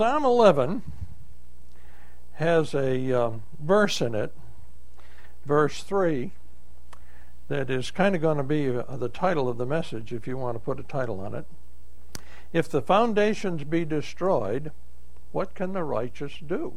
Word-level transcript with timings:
Psalm 0.00 0.24
11 0.24 0.80
has 2.36 2.72
a 2.72 3.12
um, 3.12 3.42
verse 3.62 4.00
in 4.00 4.14
it, 4.14 4.34
verse 5.44 5.82
3, 5.82 6.32
that 7.48 7.68
is 7.68 7.90
kind 7.90 8.14
of 8.14 8.22
going 8.22 8.38
to 8.38 8.42
be 8.42 8.66
uh, 8.70 8.96
the 8.96 9.10
title 9.10 9.46
of 9.46 9.58
the 9.58 9.66
message 9.66 10.10
if 10.14 10.26
you 10.26 10.38
want 10.38 10.54
to 10.54 10.58
put 10.58 10.80
a 10.80 10.82
title 10.82 11.20
on 11.20 11.34
it. 11.34 11.44
If 12.50 12.66
the 12.66 12.80
foundations 12.80 13.64
be 13.64 13.84
destroyed, 13.84 14.72
what 15.32 15.54
can 15.54 15.74
the 15.74 15.84
righteous 15.84 16.32
do? 16.46 16.72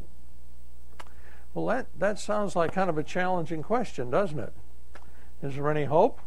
Well, 1.54 1.64
that, 1.68 1.86
that 1.98 2.18
sounds 2.18 2.54
like 2.54 2.74
kind 2.74 2.90
of 2.90 2.98
a 2.98 3.02
challenging 3.02 3.62
question, 3.62 4.10
doesn't 4.10 4.38
it? 4.38 4.52
Is 5.42 5.54
there 5.54 5.70
any 5.70 5.86
hope? 5.86 6.20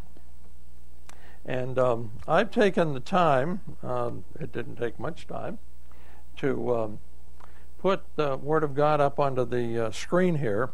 And 1.46 1.78
um, 1.78 2.14
I've 2.28 2.50
taken 2.50 2.96
the 2.96 3.00
time, 3.00 3.62
um, 3.84 4.24
it 4.40 4.52
didn't 4.52 4.78
take 4.78 5.00
much 5.00 5.28
time, 5.28 5.60
to 6.38 6.76
um, 6.76 7.00
put 7.80 8.04
the 8.16 8.38
Word 8.38 8.64
of 8.64 8.74
God 8.76 9.00
up 9.02 9.20
onto 9.20 9.46
the 9.46 9.88
uh, 9.88 9.92
screen 9.92 10.36
here. 10.36 10.72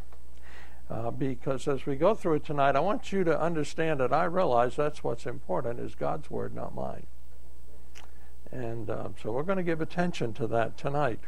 Uh, 0.90 1.10
because 1.12 1.68
as 1.68 1.86
we 1.86 1.96
go 1.96 2.14
through 2.14 2.36
it 2.36 2.46
tonight, 2.46 2.76
I 2.76 2.80
want 2.80 3.12
you 3.12 3.24
to 3.24 3.40
understand 3.40 4.00
that 4.00 4.14
I 4.14 4.26
realize 4.26 4.76
that's 4.76 5.04
what's 5.04 5.26
important 5.26 5.80
is 5.80 5.96
God's 5.96 6.30
Word, 6.30 6.54
not 6.54 6.76
mine. 6.76 7.08
And 8.52 8.90
uh, 8.90 9.10
so 9.22 9.32
we're 9.32 9.44
going 9.44 9.58
to 9.58 9.64
give 9.64 9.82
attention 9.82 10.34
to 10.34 10.48
that 10.48 10.78
tonight. 10.78 11.22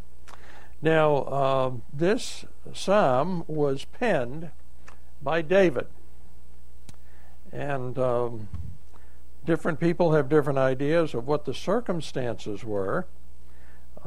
Now, 0.81 1.15
uh, 1.15 1.71
this 1.91 2.45
psalm 2.73 3.43
was 3.48 3.85
penned 3.85 4.52
by 5.21 5.41
David. 5.41 5.88
And 7.52 7.98
um, 7.98 8.49
different 9.45 9.79
people 9.79 10.13
have 10.13 10.29
different 10.29 10.59
ideas 10.59 11.13
of 11.13 11.26
what 11.26 11.45
the 11.45 11.54
circumstances 11.54 12.63
were. 12.63 13.07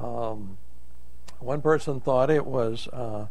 Um, 0.02 0.58
one 1.40 1.60
person 1.60 2.00
thought 2.00 2.30
it 2.30 2.46
was, 2.46 2.88
uh, 2.88 3.26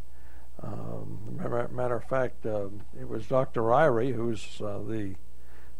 um, 0.62 1.68
matter 1.70 1.96
of 1.96 2.04
fact, 2.04 2.44
uh, 2.44 2.68
it 2.98 3.08
was 3.08 3.26
Dr. 3.26 3.62
Ryrie 3.62 4.14
who's 4.14 4.60
uh, 4.60 4.80
the 4.86 5.14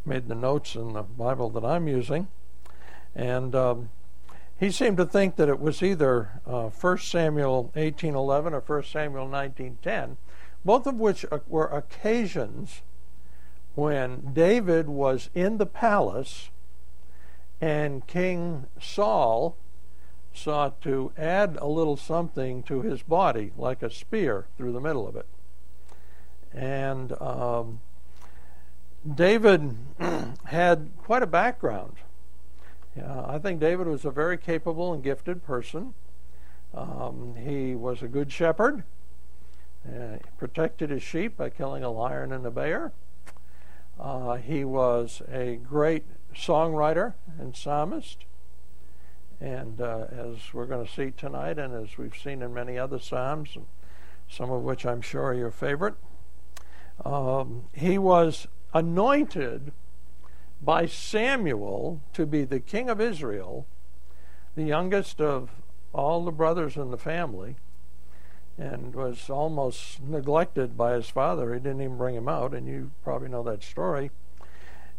made 0.04 0.28
the 0.28 0.34
notes 0.34 0.74
in 0.74 0.94
the 0.94 1.02
Bible 1.02 1.50
that 1.50 1.64
I'm 1.64 1.86
using, 1.86 2.28
and 3.14 3.54
um, 3.54 3.90
he 4.58 4.70
seemed 4.70 4.96
to 4.96 5.04
think 5.04 5.36
that 5.36 5.48
it 5.48 5.60
was 5.60 5.82
either 5.82 6.40
uh, 6.46 6.68
1 6.68 6.98
Samuel 6.98 7.70
18:11 7.76 8.52
or 8.52 8.60
1 8.60 8.82
Samuel 8.84 9.28
19:10, 9.28 10.16
both 10.64 10.86
of 10.86 10.94
which 10.94 11.26
were 11.46 11.66
occasions 11.66 12.82
when 13.74 14.32
David 14.32 14.88
was 14.88 15.30
in 15.34 15.58
the 15.58 15.66
palace 15.66 16.50
and 17.60 18.06
King 18.06 18.66
Saul 18.80 19.56
sought 20.32 20.80
to 20.82 21.12
add 21.16 21.58
a 21.60 21.66
little 21.66 21.96
something 21.96 22.62
to 22.64 22.82
his 22.82 23.02
body, 23.02 23.52
like 23.56 23.82
a 23.82 23.90
spear 23.90 24.46
through 24.56 24.72
the 24.72 24.80
middle 24.80 25.06
of 25.08 25.16
it. 25.16 25.26
And 26.52 27.20
um, 27.20 27.80
David 29.14 29.76
had 30.44 30.90
quite 30.98 31.22
a 31.22 31.26
background 31.26 31.96
uh, 33.02 33.24
I 33.26 33.38
think 33.38 33.60
David 33.60 33.86
was 33.86 34.04
a 34.04 34.10
very 34.10 34.36
capable 34.36 34.92
and 34.92 35.02
gifted 35.02 35.44
person. 35.44 35.94
Um, 36.74 37.34
he 37.36 37.74
was 37.74 38.02
a 38.02 38.08
good 38.08 38.32
shepherd. 38.32 38.84
Uh, 39.86 40.14
he 40.14 40.30
protected 40.36 40.90
his 40.90 41.02
sheep 41.02 41.36
by 41.36 41.50
killing 41.50 41.82
a 41.82 41.90
lion 41.90 42.32
and 42.32 42.44
a 42.44 42.50
bear. 42.50 42.92
Uh, 43.98 44.36
he 44.36 44.64
was 44.64 45.22
a 45.30 45.56
great 45.56 46.04
songwriter 46.34 47.14
and 47.38 47.56
psalmist. 47.56 48.24
And 49.40 49.80
uh, 49.80 50.06
as 50.10 50.52
we're 50.52 50.66
going 50.66 50.84
to 50.84 50.92
see 50.92 51.12
tonight, 51.12 51.58
and 51.58 51.74
as 51.74 51.96
we've 51.96 52.16
seen 52.16 52.42
in 52.42 52.52
many 52.52 52.76
other 52.76 52.98
psalms, 52.98 53.56
some 54.28 54.50
of 54.50 54.62
which 54.62 54.84
I'm 54.84 55.00
sure 55.00 55.22
are 55.22 55.34
your 55.34 55.50
favorite, 55.52 55.94
um, 57.04 57.64
he 57.72 57.98
was 57.98 58.48
anointed 58.74 59.72
by 60.60 60.86
Samuel 60.86 62.00
to 62.14 62.26
be 62.26 62.44
the 62.44 62.58
king 62.58 62.90
of 62.90 63.00
Israel, 63.00 63.66
the 64.56 64.64
youngest 64.64 65.20
of 65.20 65.50
all 65.92 66.24
the 66.24 66.32
brothers 66.32 66.76
in 66.76 66.90
the 66.90 66.98
family, 66.98 67.56
and 68.58 68.92
was 68.92 69.30
almost 69.30 70.02
neglected 70.02 70.76
by 70.76 70.94
his 70.94 71.08
father. 71.08 71.54
He 71.54 71.60
didn't 71.60 71.80
even 71.80 71.96
bring 71.96 72.16
him 72.16 72.28
out, 72.28 72.52
and 72.54 72.66
you 72.66 72.90
probably 73.04 73.28
know 73.28 73.44
that 73.44 73.62
story. 73.62 74.10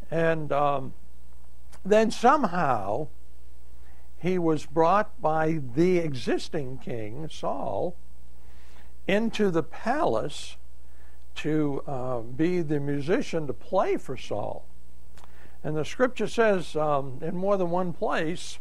And 0.09 0.53
um, 0.53 0.93
then 1.83 2.09
somehow 2.09 3.09
he 4.19 4.37
was 4.37 4.65
brought 4.65 5.21
by 5.21 5.59
the 5.75 5.97
existing 5.97 6.77
king, 6.79 7.29
Saul, 7.31 7.95
into 9.07 9.49
the 9.49 9.63
palace 9.63 10.57
to 11.35 11.81
uh, 11.87 12.19
be 12.19 12.61
the 12.61 12.79
musician 12.79 13.47
to 13.47 13.53
play 13.53 13.95
for 13.95 14.17
Saul. 14.17 14.65
And 15.63 15.75
the 15.75 15.85
scripture 15.85 16.27
says 16.27 16.75
um, 16.75 17.19
in 17.21 17.35
more 17.35 17.57
than 17.57 17.69
one 17.69 17.93
place 17.93 18.59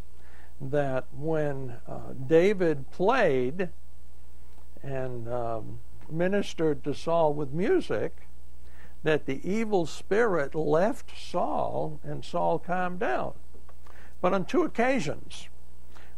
that 0.60 1.06
when 1.12 1.74
uh, 1.86 2.12
David 2.26 2.91
played 2.91 3.70
and 4.82 5.28
um, 5.28 5.80
ministered 6.10 6.84
to 6.84 6.94
Saul 6.94 7.34
with 7.34 7.52
music, 7.52 8.28
that 9.02 9.26
the 9.26 9.41
evil 9.48 9.86
spirit 9.86 10.54
left 10.54 11.10
Saul 11.16 12.00
and 12.02 12.24
Saul 12.24 12.58
calmed 12.58 13.00
down. 13.00 13.34
But 14.20 14.34
on 14.34 14.44
two 14.44 14.62
occasions, 14.62 15.48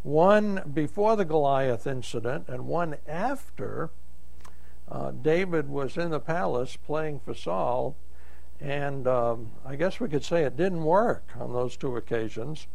one 0.02 0.62
before 0.72 1.16
the 1.16 1.24
Goliath 1.24 1.86
incident 1.86 2.48
and 2.48 2.66
one 2.66 2.96
after, 3.06 3.90
uh, 4.90 5.10
David 5.10 5.68
was 5.68 5.96
in 5.96 6.10
the 6.10 6.20
palace 6.20 6.76
playing 6.76 7.20
for 7.20 7.34
Saul 7.34 7.96
and 8.60 9.06
um, 9.06 9.52
I 9.64 9.76
guess 9.76 10.00
we 10.00 10.08
could 10.08 10.24
say 10.24 10.42
it 10.42 10.56
didn't 10.56 10.84
work 10.84 11.24
on 11.38 11.52
those 11.52 11.76
two 11.76 11.96
occasions 11.96 12.66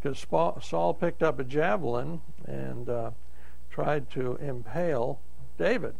because 0.00 0.24
Saul 0.64 0.94
picked 0.94 1.22
up 1.22 1.38
a 1.38 1.44
javelin 1.44 2.20
and 2.44 2.88
uh, 2.88 3.10
tried 3.70 4.10
to 4.10 4.36
impale 4.36 5.20
David. 5.58 5.94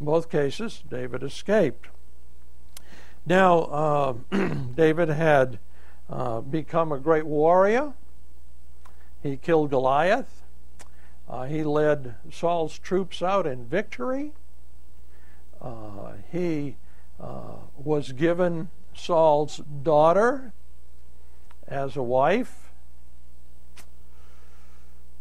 In 0.00 0.06
both 0.06 0.30
cases, 0.30 0.82
David 0.88 1.22
escaped. 1.22 1.88
Now, 3.26 3.58
uh, 3.60 4.14
David 4.74 5.10
had 5.10 5.58
uh, 6.08 6.40
become 6.40 6.92
a 6.92 6.98
great 6.98 7.26
warrior. 7.26 7.92
He 9.22 9.36
killed 9.36 9.70
Goliath. 9.70 10.42
Uh, 11.28 11.44
he 11.44 11.62
led 11.62 12.16
Saul's 12.30 12.78
troops 12.78 13.22
out 13.22 13.46
in 13.46 13.64
victory. 13.64 14.32
Uh, 15.60 16.14
he 16.30 16.76
uh, 17.20 17.54
was 17.76 18.12
given 18.12 18.68
Saul's 18.94 19.58
daughter 19.82 20.52
as 21.68 21.96
a 21.96 22.02
wife. 22.02 22.72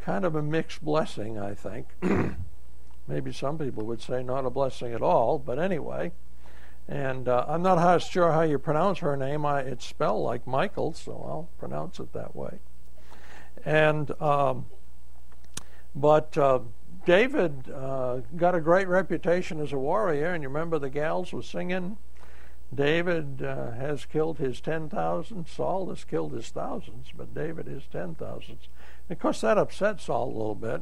Kind 0.01 0.25
of 0.25 0.35
a 0.35 0.41
mixed 0.41 0.83
blessing, 0.83 1.37
I 1.37 1.53
think. 1.53 1.87
Maybe 3.07 3.31
some 3.31 3.59
people 3.59 3.85
would 3.85 4.01
say 4.01 4.23
not 4.23 4.45
a 4.45 4.49
blessing 4.49 4.93
at 4.93 5.01
all, 5.01 5.37
but 5.37 5.59
anyway. 5.59 6.11
And 6.87 7.27
uh, 7.27 7.45
I'm 7.47 7.61
not 7.61 8.01
sure 8.01 8.31
how 8.31 8.41
you 8.41 8.57
pronounce 8.57 8.99
her 8.99 9.15
name. 9.15 9.45
I, 9.45 9.61
it's 9.61 9.85
spelled 9.85 10.23
like 10.23 10.47
Michael, 10.47 10.93
so 10.93 11.11
I'll 11.11 11.49
pronounce 11.59 11.99
it 11.99 12.13
that 12.13 12.35
way. 12.35 12.59
And 13.65 14.11
um, 14.21 14.65
but 15.95 16.37
uh, 16.37 16.59
David 17.05 17.69
uh, 17.69 18.21
got 18.35 18.55
a 18.55 18.61
great 18.61 18.87
reputation 18.87 19.59
as 19.59 19.73
a 19.73 19.77
warrior, 19.77 20.27
and 20.27 20.43
you 20.43 20.49
remember 20.49 20.79
the 20.79 20.89
gals 20.89 21.33
were 21.33 21.43
singing. 21.43 21.97
David 22.73 23.41
uh, 23.43 23.71
has 23.71 24.05
killed 24.05 24.37
his 24.37 24.61
ten 24.61 24.87
thousand. 24.87 25.47
Saul 25.47 25.89
has 25.89 26.03
killed 26.03 26.33
his 26.33 26.49
thousands, 26.49 27.07
but 27.15 27.33
David 27.33 27.67
his 27.67 27.83
ten 27.91 28.15
thousands. 28.15 28.67
Of 29.09 29.19
course, 29.19 29.41
that 29.41 29.57
upset 29.57 29.99
Saul 29.99 30.29
a 30.29 30.37
little 30.37 30.55
bit. 30.55 30.81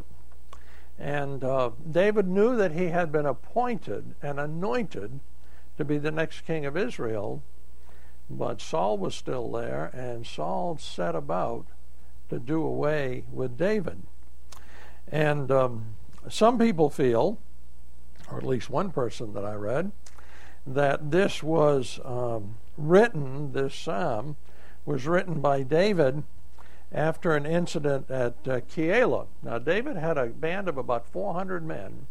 And 1.00 1.44
uh, 1.44 1.72
David 1.90 2.28
knew 2.28 2.56
that 2.58 2.74
he 2.74 2.88
had 2.88 3.12
been 3.12 3.26
appointed 3.26 4.16
and 4.22 4.40
anointed 4.40 5.20
to 5.78 5.86
be 5.86 5.98
the 5.98 6.12
next 6.12 6.42
king 6.42 6.66
of 6.66 6.76
Israel, 6.76 7.42
but 8.30 8.62
Saul 8.62 8.98
was 8.98 9.16
still 9.16 9.50
there, 9.50 9.90
and 9.94 10.28
Saul 10.28 10.78
set 10.78 11.16
about 11.16 11.66
to 12.30 12.40
do 12.40 12.64
away 12.64 13.24
with 13.32 13.58
David. 13.58 14.04
And 15.12 15.52
um, 15.52 15.96
some 16.30 16.58
people 16.58 16.90
feel, 16.90 17.40
or 18.32 18.38
at 18.38 18.46
least 18.46 18.70
one 18.70 18.92
person 18.92 19.34
that 19.34 19.46
I 19.46 19.54
read, 19.54 19.92
that 20.66 21.12
this 21.12 21.42
was 21.42 22.00
um, 22.06 22.58
written, 22.78 23.54
this 23.54 23.74
psalm 23.74 24.38
was 24.86 25.08
written 25.08 25.42
by 25.42 25.64
David 25.64 26.24
after 26.92 27.36
an 27.36 27.46
incident 27.46 28.10
at 28.10 28.44
uh. 28.48 29.26
Now, 29.44 29.60
David 29.60 29.98
had 29.98 30.18
a 30.18 30.28
band 30.28 30.68
of 30.68 30.78
about 30.78 31.06
400 31.06 31.64
men, 31.64 32.08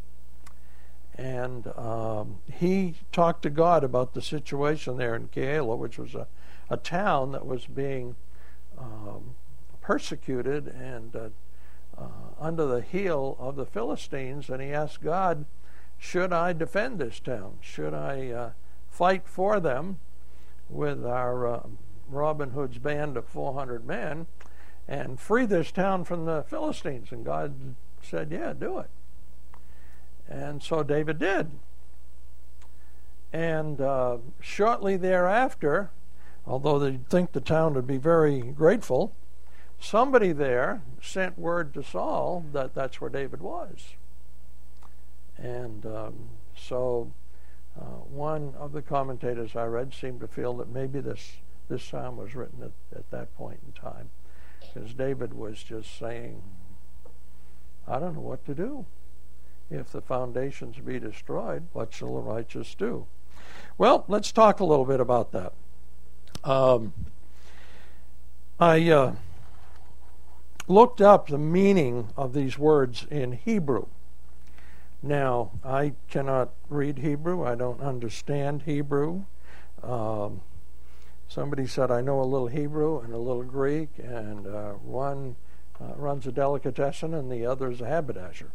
and 1.17 1.67
um, 1.77 2.39
he 2.53 2.95
talked 3.11 3.43
to 3.43 3.51
God 3.51 3.83
about 3.83 4.15
the 4.15 4.23
situation 4.23 4.97
there 4.97 5.17
in 5.17 5.29
Keilah, 5.29 5.77
which 5.77 5.99
was 5.99 6.15
a, 6.15 6.29
a 6.71 6.77
town 6.77 7.33
that 7.33 7.45
was 7.45 7.67
being 7.67 8.15
um, 8.79 9.35
persecuted 9.89 10.69
and 10.69 11.17
uh, 11.17 11.29
uh, 11.97 12.09
under 12.39 12.67
the 12.67 12.83
heel 12.83 13.35
of 13.39 13.57
the 13.57 13.65
Philistines, 13.65 14.51
and 14.51 14.61
he 14.61 14.69
asked 14.69 15.03
God, 15.03 15.47
Should 15.97 16.31
I 16.31 16.53
defend 16.53 16.99
this 16.99 17.19
town? 17.19 17.55
Should 17.63 17.95
I 17.95 18.29
uh, 18.29 18.51
fight 18.91 19.23
for 19.25 19.59
them 19.61 19.99
with 20.69 21.07
our 21.07 21.47
uh, 21.47 21.61
Robin 22.07 22.51
Hood's 22.51 22.77
band 22.77 23.17
of 23.17 23.25
400 23.29 23.87
men 23.87 24.27
and 24.87 25.19
free 25.19 25.47
this 25.47 25.73
town 25.73 26.05
from 26.05 26.27
the 26.27 26.45
Philistines? 26.47 27.09
And 27.11 27.25
God 27.25 27.75
said, 28.03 28.31
Yeah, 28.31 28.53
do 28.53 28.81
it. 28.81 28.91
And 30.29 30.63
so 30.63 30.83
David 30.83 31.19
did. 31.19 31.51
And 33.33 33.81
uh, 33.81 34.19
shortly 34.39 34.99
thereafter, 34.99 35.89
although 36.47 36.79
they'd 36.79 37.09
think 37.09 37.33
the 37.33 37.41
town 37.41 37.73
would 37.73 37.87
be 37.87 37.97
very 37.97 38.43
grateful, 38.43 39.15
somebody 39.81 40.33
there 40.33 40.83
sent 41.03 41.39
word 41.39 41.75
to 41.75 41.83
Saul 41.83 42.45
that 42.53 42.75
that's 42.75 43.01
where 43.01 43.11
David 43.11 43.41
was. 43.41 43.95
And 45.37 45.87
um, 45.87 46.15
so 46.57 47.13
uh, 47.79 47.85
one 48.11 48.55
of 48.59 48.73
the 48.73 48.83
commentators 48.83 49.55
I 49.55 49.65
read 49.67 49.95
seemed 49.95 50.21
to 50.21 50.29
feel 50.29 50.55
that 50.55 50.69
maybe 50.69 51.01
this, 51.01 51.37
this 51.69 51.85
psalm 51.85 52.17
was 52.17 52.35
written 52.35 52.63
at, 52.63 52.99
at 52.99 53.11
that 53.11 53.37
point 53.37 53.61
in 53.65 53.73
time 53.73 54.11
because 54.61 54.95
David 54.95 55.35
was 55.35 55.63
just 55.63 55.97
saying, 55.99 56.43
I 57.87 57.99
don't 57.99 58.15
know 58.15 58.21
what 58.21 58.45
to 58.47 58.55
do. 58.55 58.87
If 59.71 59.93
the 59.93 60.01
foundations 60.01 60.79
be 60.79 60.99
destroyed, 60.99 61.69
what 61.73 61.93
shall 61.93 62.15
the 62.15 62.21
righteous 62.21 62.75
do? 62.75 63.07
Well, 63.77 64.05
let's 64.09 64.33
talk 64.33 64.61
a 64.61 64.65
little 64.65 64.85
bit 64.85 65.01
about 65.01 65.33
that. 65.33 65.53
Um, 66.43 66.93
I 68.59 68.91
uh, 68.91 69.13
looked 70.69 71.01
up 71.01 71.29
the 71.29 71.39
meaning 71.39 72.11
of 72.17 72.33
these 72.33 72.59
words 72.59 73.07
in 73.11 73.33
Hebrew. 73.33 73.87
Now, 75.03 75.53
I 75.65 75.93
cannot 76.11 76.51
read 76.69 76.99
Hebrew. 76.99 77.45
I 77.45 77.55
don't 77.55 77.81
understand 77.81 78.63
Hebrew. 78.63 79.25
Um, 79.83 80.43
somebody 81.29 81.67
said, 81.67 81.91
I 81.91 82.01
know 82.01 82.21
a 82.21 82.25
little 82.25 82.49
Hebrew 82.49 82.99
and 83.01 83.13
a 83.13 83.19
little 83.19 83.45
Greek, 83.45 83.91
and 83.99 84.47
uh, 84.47 84.73
one 84.73 85.37
uh, 85.81 85.95
runs 85.97 86.27
a 86.27 86.33
delicatessen 86.33 87.15
and 87.15 87.31
the 87.31 87.47
other 87.47 87.71
is 87.71 87.81
a 87.81 87.87
haberdasher. 87.87 88.51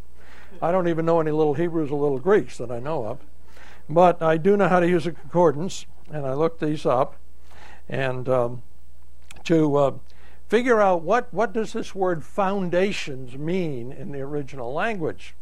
I 0.62 0.72
don't 0.72 0.88
even 0.88 1.06
know 1.06 1.20
any 1.20 1.32
little 1.32 1.54
Hebrews 1.54 1.90
or 1.90 2.00
little 2.00 2.20
Greeks 2.20 2.58
that 2.58 2.70
I 2.70 2.80
know 2.80 3.06
of. 3.06 3.20
But 3.90 4.22
I 4.22 4.38
do 4.38 4.56
know 4.56 4.68
how 4.68 4.80
to 4.80 4.88
use 4.88 5.06
a 5.08 5.12
concordance, 5.12 5.86
and 6.12 6.26
I 6.26 6.34
looked 6.34 6.60
these 6.60 6.86
up. 6.86 7.16
And 7.90 8.30
um, 8.30 8.64
to 9.46 9.76
uh, 9.76 9.92
figure 10.50 10.82
out 10.82 11.02
what, 11.02 11.34
what 11.34 11.54
does 11.54 11.74
this 11.74 11.96
word 11.96 12.24
foundations 12.24 13.38
mean 13.38 13.92
in 13.92 14.12
the 14.12 14.22
original 14.22 14.74
language. 14.74 15.36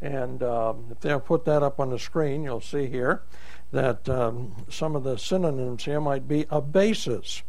And 0.00 0.42
um, 0.42 0.86
if 0.90 1.00
they'll 1.00 1.20
put 1.20 1.44
that 1.44 1.62
up 1.62 1.78
on 1.78 1.90
the 1.90 1.98
screen, 1.98 2.42
you'll 2.42 2.60
see 2.60 2.86
here 2.86 3.22
that 3.70 4.08
um, 4.08 4.66
some 4.68 4.96
of 4.96 5.04
the 5.04 5.16
synonyms 5.16 5.84
here 5.84 6.00
might 6.00 6.26
be 6.26 6.44
a 6.50 6.60
basis, 6.60 7.42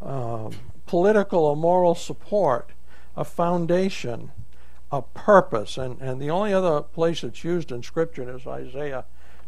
uh, 0.00 0.50
political 0.86 1.44
or 1.44 1.56
moral 1.56 1.94
support, 1.94 2.70
a 3.16 3.24
foundation, 3.24 4.30
a 4.92 5.02
purpose. 5.02 5.76
And, 5.76 6.00
and 6.00 6.20
the 6.20 6.30
only 6.30 6.52
other 6.52 6.80
place 6.80 7.22
it's 7.24 7.44
used 7.44 7.72
in 7.72 7.82
Scripture 7.82 8.34
is 8.34 8.46
Isaiah 8.46 9.04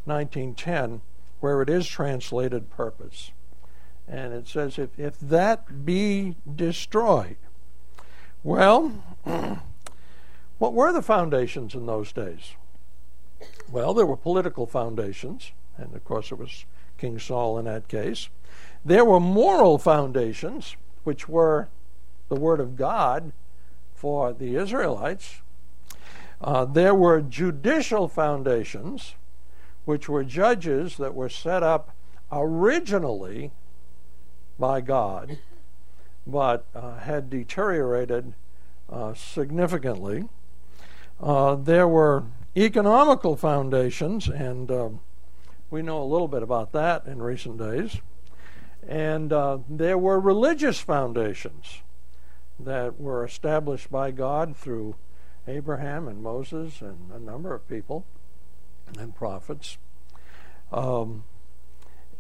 19.10, 0.07 1.01
where 1.41 1.63
it 1.63 1.71
is 1.71 1.87
translated 1.87 2.71
purpose. 2.71 3.31
And 4.09 4.33
it 4.33 4.49
says, 4.49 4.79
if, 4.79 4.99
if 4.99 5.19
that 5.21 5.85
be 5.85 6.37
destroyed, 6.55 7.37
well, 8.43 8.93
what 10.59 10.75
were 10.75 10.93
the 10.93 11.03
foundations 11.03 11.75
in 11.75 11.87
those 11.87 12.13
days? 12.13 12.55
Well, 13.71 13.95
there 13.95 14.07
were 14.07 14.17
political 14.17 14.67
foundations, 14.67 15.53
and 15.77 15.95
of 15.95 16.05
course 16.05 16.31
it 16.33 16.39
was 16.39 16.65
King 16.99 17.19
Saul 17.19 17.59
in 17.59 17.65
that 17.65 17.89
case. 17.89 18.29
There 18.85 19.05
were 19.05 19.21
moral 19.21 19.79
foundations, 19.79 20.77
which 21.05 21.29
were 21.29 21.69
the 22.29 22.37
Word 22.37 22.61
of 22.61 22.77
God 22.77 23.33
for 23.95 24.33
the 24.33 24.57
Israelites. 24.57 25.41
Uh, 26.41 26.65
there 26.65 26.95
were 26.95 27.21
judicial 27.21 28.09
foundations, 28.09 29.15
which 29.85 30.09
were 30.09 30.25
judges 30.25 30.97
that 30.97 31.15
were 31.15 31.29
set 31.29 31.63
up 31.63 31.95
originally 32.31 33.53
by 34.59 34.81
God, 34.81 35.39
but 36.27 36.67
uh, 36.75 36.99
had 36.99 37.31
deteriorated 37.31 38.35
uh, 38.91 39.15
significantly. 39.15 40.29
Uh, 41.21 41.55
there 41.55 41.89
were 41.89 42.25
economical 42.57 43.37
foundations, 43.37 44.29
and 44.29 44.71
um, 44.71 45.01
we 45.71 45.83
know 45.83 46.03
a 46.03 46.05
little 46.05 46.29
bit 46.29 46.43
about 46.43 46.73
that 46.73 47.07
in 47.07 47.23
recent 47.23 47.59
days. 47.59 48.01
And 48.87 49.33
uh, 49.33 49.59
there 49.69 49.97
were 49.97 50.19
religious 50.19 50.81
foundations 50.81 51.83
that 52.59 53.01
were 53.01 53.25
established 53.25 53.91
by 53.91 54.11
God 54.11 54.57
through 54.57 54.97
Abraham 55.47 56.09
and 56.09 56.23
Moses 56.23 56.81
and 56.81 57.11
a 57.13 57.19
number 57.19 57.55
of 57.55 57.69
people 57.69 58.05
and 58.99 59.15
prophets. 59.15 59.79
Um, 60.73 61.25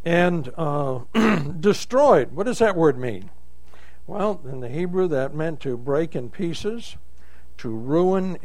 and 0.04 0.52
uh, 0.56 1.00
destroyed. 1.60 2.32
What 2.32 2.46
does 2.46 2.58
that 2.58 2.76
word 2.76 2.98
mean? 2.98 3.30
Well, 4.06 4.40
in 4.44 4.60
the 4.60 4.68
Hebrew, 4.68 5.06
that 5.08 5.34
meant 5.34 5.60
to 5.60 5.76
break 5.76 6.16
in 6.16 6.30
pieces, 6.30 6.96
to 7.58 7.70
ruin 7.70 8.38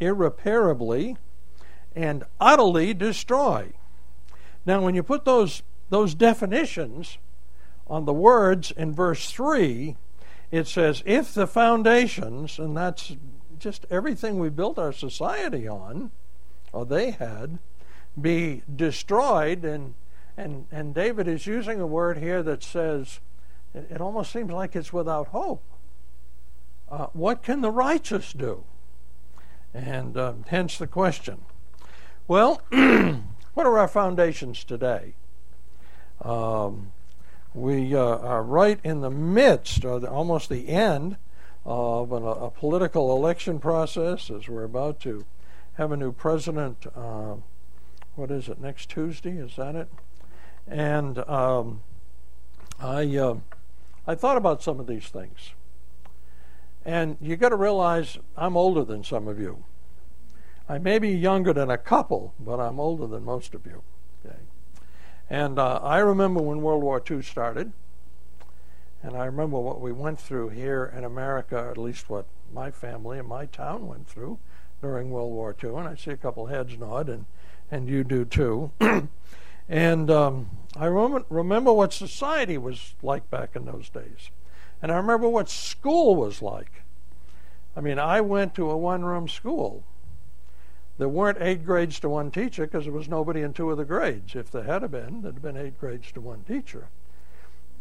irreparably, 0.00 1.16
and 1.94 2.24
utterly 2.40 2.94
destroy. 2.94 3.72
Now, 4.66 4.82
when 4.82 4.94
you 4.94 5.02
put 5.02 5.24
those 5.24 5.62
those 5.90 6.14
definitions 6.14 7.18
on 7.86 8.06
the 8.06 8.12
words 8.12 8.70
in 8.70 8.94
verse 8.94 9.30
three, 9.30 9.96
it 10.50 10.66
says, 10.66 11.02
"If 11.04 11.34
the 11.34 11.46
foundations," 11.46 12.58
and 12.58 12.74
that's 12.76 13.16
just 13.58 13.86
everything 13.90 14.38
we 14.38 14.48
built 14.48 14.78
our 14.78 14.92
society 14.92 15.68
on, 15.68 16.10
or 16.72 16.86
they 16.86 17.10
had, 17.10 17.58
be 18.20 18.62
destroyed 18.74 19.64
and 19.64 19.94
and, 20.36 20.66
and 20.72 20.94
David 20.94 21.28
is 21.28 21.46
using 21.46 21.80
a 21.80 21.86
word 21.86 22.18
here 22.18 22.42
that 22.42 22.62
says, 22.62 23.20
it, 23.74 23.88
it 23.90 24.00
almost 24.00 24.32
seems 24.32 24.50
like 24.50 24.74
it's 24.74 24.92
without 24.92 25.28
hope. 25.28 25.62
Uh, 26.88 27.06
what 27.12 27.42
can 27.42 27.60
the 27.60 27.70
righteous 27.70 28.32
do? 28.32 28.64
And 29.72 30.16
uh, 30.16 30.34
hence 30.46 30.78
the 30.78 30.86
question. 30.86 31.42
Well, 32.28 32.62
what 32.70 33.66
are 33.66 33.78
our 33.78 33.88
foundations 33.88 34.64
today? 34.64 35.14
Um, 36.22 36.92
we 37.52 37.94
uh, 37.94 38.00
are 38.00 38.42
right 38.42 38.80
in 38.82 39.00
the 39.00 39.10
midst, 39.10 39.84
or 39.84 40.00
the, 40.00 40.10
almost 40.10 40.48
the 40.48 40.68
end, 40.68 41.16
of 41.64 42.12
an, 42.12 42.24
a 42.24 42.50
political 42.50 43.16
election 43.16 43.58
process 43.58 44.30
as 44.30 44.48
we're 44.48 44.64
about 44.64 45.00
to 45.00 45.24
have 45.74 45.92
a 45.92 45.96
new 45.96 46.12
president. 46.12 46.86
Uh, 46.94 47.36
what 48.16 48.30
is 48.30 48.48
it, 48.48 48.60
next 48.60 48.90
Tuesday? 48.90 49.38
Is 49.38 49.56
that 49.56 49.74
it? 49.74 49.88
And 50.66 51.18
um, 51.28 51.82
I, 52.80 53.16
uh, 53.16 53.36
I 54.06 54.14
thought 54.14 54.36
about 54.36 54.62
some 54.62 54.80
of 54.80 54.86
these 54.86 55.08
things. 55.08 55.52
And 56.84 57.16
you 57.20 57.36
got 57.36 57.50
to 57.50 57.56
realize 57.56 58.18
I'm 58.36 58.56
older 58.56 58.84
than 58.84 59.04
some 59.04 59.26
of 59.26 59.38
you. 59.38 59.64
I 60.68 60.78
may 60.78 60.98
be 60.98 61.10
younger 61.10 61.52
than 61.52 61.70
a 61.70 61.78
couple, 61.78 62.34
but 62.38 62.58
I'm 62.58 62.78
older 62.78 63.06
than 63.06 63.24
most 63.24 63.54
of 63.54 63.66
you. 63.66 63.82
Okay? 64.24 64.36
And 65.28 65.58
uh, 65.58 65.80
I 65.82 65.98
remember 65.98 66.42
when 66.42 66.62
World 66.62 66.82
War 66.82 67.02
II 67.08 67.22
started, 67.22 67.72
and 69.02 69.16
I 69.16 69.26
remember 69.26 69.58
what 69.58 69.80
we 69.80 69.92
went 69.92 70.18
through 70.18 70.50
here 70.50 70.92
in 70.96 71.04
America, 71.04 71.68
at 71.70 71.76
least 71.76 72.08
what 72.08 72.26
my 72.52 72.70
family 72.70 73.18
and 73.18 73.28
my 73.28 73.46
town 73.46 73.86
went 73.86 74.08
through 74.08 74.38
during 74.80 75.10
World 75.10 75.32
War 75.32 75.54
II. 75.62 75.70
And 75.70 75.88
I 75.88 75.94
see 75.94 76.10
a 76.10 76.16
couple 76.16 76.46
heads 76.46 76.78
nod, 76.78 77.08
and, 77.08 77.26
and 77.70 77.88
you 77.88 78.04
do 78.04 78.24
too. 78.24 78.70
And 79.68 80.10
um, 80.10 80.50
I 80.76 80.86
remember, 80.86 81.24
remember 81.28 81.72
what 81.72 81.92
society 81.92 82.58
was 82.58 82.94
like 83.02 83.30
back 83.30 83.56
in 83.56 83.64
those 83.64 83.88
days. 83.88 84.30
And 84.82 84.92
I 84.92 84.96
remember 84.96 85.28
what 85.28 85.48
school 85.48 86.16
was 86.16 86.42
like. 86.42 86.82
I 87.76 87.80
mean, 87.80 87.98
I 87.98 88.20
went 88.20 88.54
to 88.56 88.70
a 88.70 88.76
one 88.76 89.04
room 89.04 89.28
school. 89.28 89.84
There 90.98 91.08
weren't 91.08 91.38
eight 91.40 91.64
grades 91.64 91.98
to 92.00 92.08
one 92.08 92.30
teacher 92.30 92.66
because 92.66 92.84
there 92.84 92.92
was 92.92 93.08
nobody 93.08 93.40
in 93.40 93.52
two 93.52 93.70
of 93.70 93.78
the 93.78 93.84
grades. 93.84 94.36
If 94.36 94.50
there 94.50 94.62
had 94.62 94.88
been, 94.90 95.22
there'd 95.22 95.34
have 95.34 95.42
been 95.42 95.56
eight 95.56 95.78
grades 95.80 96.12
to 96.12 96.20
one 96.20 96.44
teacher. 96.44 96.88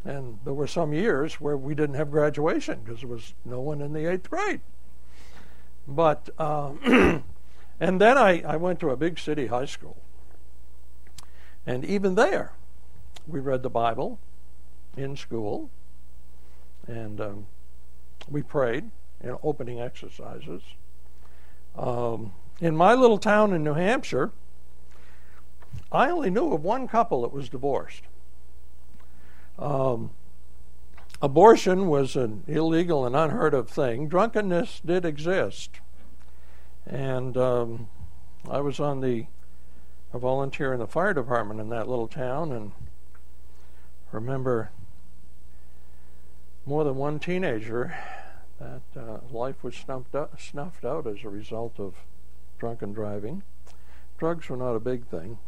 And 0.03 0.39
there 0.43 0.53
were 0.53 0.67
some 0.67 0.93
years 0.93 1.39
where 1.39 1.55
we 1.55 1.75
didn't 1.75 1.95
have 1.95 2.11
graduation 2.11 2.81
because 2.83 3.01
there 3.01 3.09
was 3.09 3.33
no 3.45 3.61
one 3.61 3.81
in 3.81 3.93
the 3.93 4.05
eighth 4.05 4.29
grade. 4.29 4.61
But, 5.87 6.29
uh, 6.37 6.71
and 7.79 8.01
then 8.01 8.17
I, 8.17 8.41
I 8.41 8.55
went 8.57 8.79
to 8.79 8.89
a 8.89 8.97
big 8.97 9.19
city 9.19 9.47
high 9.47 9.65
school. 9.65 9.97
And 11.65 11.85
even 11.85 12.15
there, 12.15 12.53
we 13.27 13.39
read 13.39 13.63
the 13.63 13.69
Bible 13.69 14.19
in 14.97 15.15
school, 15.15 15.69
and 16.87 17.21
um, 17.21 17.47
we 18.29 18.41
prayed 18.41 18.89
in 19.21 19.37
opening 19.41 19.79
exercises. 19.79 20.61
Um, 21.77 22.33
in 22.59 22.75
my 22.75 22.93
little 22.93 23.17
town 23.17 23.53
in 23.53 23.63
New 23.63 23.73
Hampshire, 23.73 24.31
I 25.91 26.09
only 26.09 26.29
knew 26.29 26.53
of 26.53 26.63
one 26.63 26.87
couple 26.87 27.21
that 27.21 27.31
was 27.31 27.49
divorced. 27.49 28.03
Um, 29.57 30.11
abortion 31.21 31.87
was 31.87 32.15
an 32.15 32.43
illegal 32.47 33.05
and 33.05 33.15
unheard 33.15 33.53
of 33.53 33.69
thing. 33.69 34.07
Drunkenness 34.07 34.81
did 34.85 35.05
exist. 35.05 35.79
And 36.85 37.37
um, 37.37 37.89
I 38.49 38.59
was 38.59 38.79
on 38.79 38.99
the 38.99 39.27
a 40.13 40.19
volunteer 40.19 40.73
in 40.73 40.79
the 40.79 40.87
fire 40.87 41.13
department 41.13 41.59
in 41.59 41.69
that 41.69 41.89
little 41.89 42.07
town 42.07 42.51
and 42.51 42.71
remember 44.11 44.69
more 46.65 46.83
than 46.83 46.95
one 46.95 47.19
teenager 47.19 47.95
that 48.59 48.81
uh, 48.95 49.17
life 49.31 49.63
was 49.63 49.75
snuffed 49.75 50.13
out, 50.13 50.39
snuffed 50.39 50.85
out 50.85 51.07
as 51.07 51.23
a 51.23 51.29
result 51.29 51.79
of 51.79 51.95
drunken 52.59 52.93
driving. 52.93 53.41
Drugs 54.17 54.47
were 54.47 54.55
not 54.55 54.75
a 54.75 54.79
big 54.79 55.07
thing. 55.07 55.39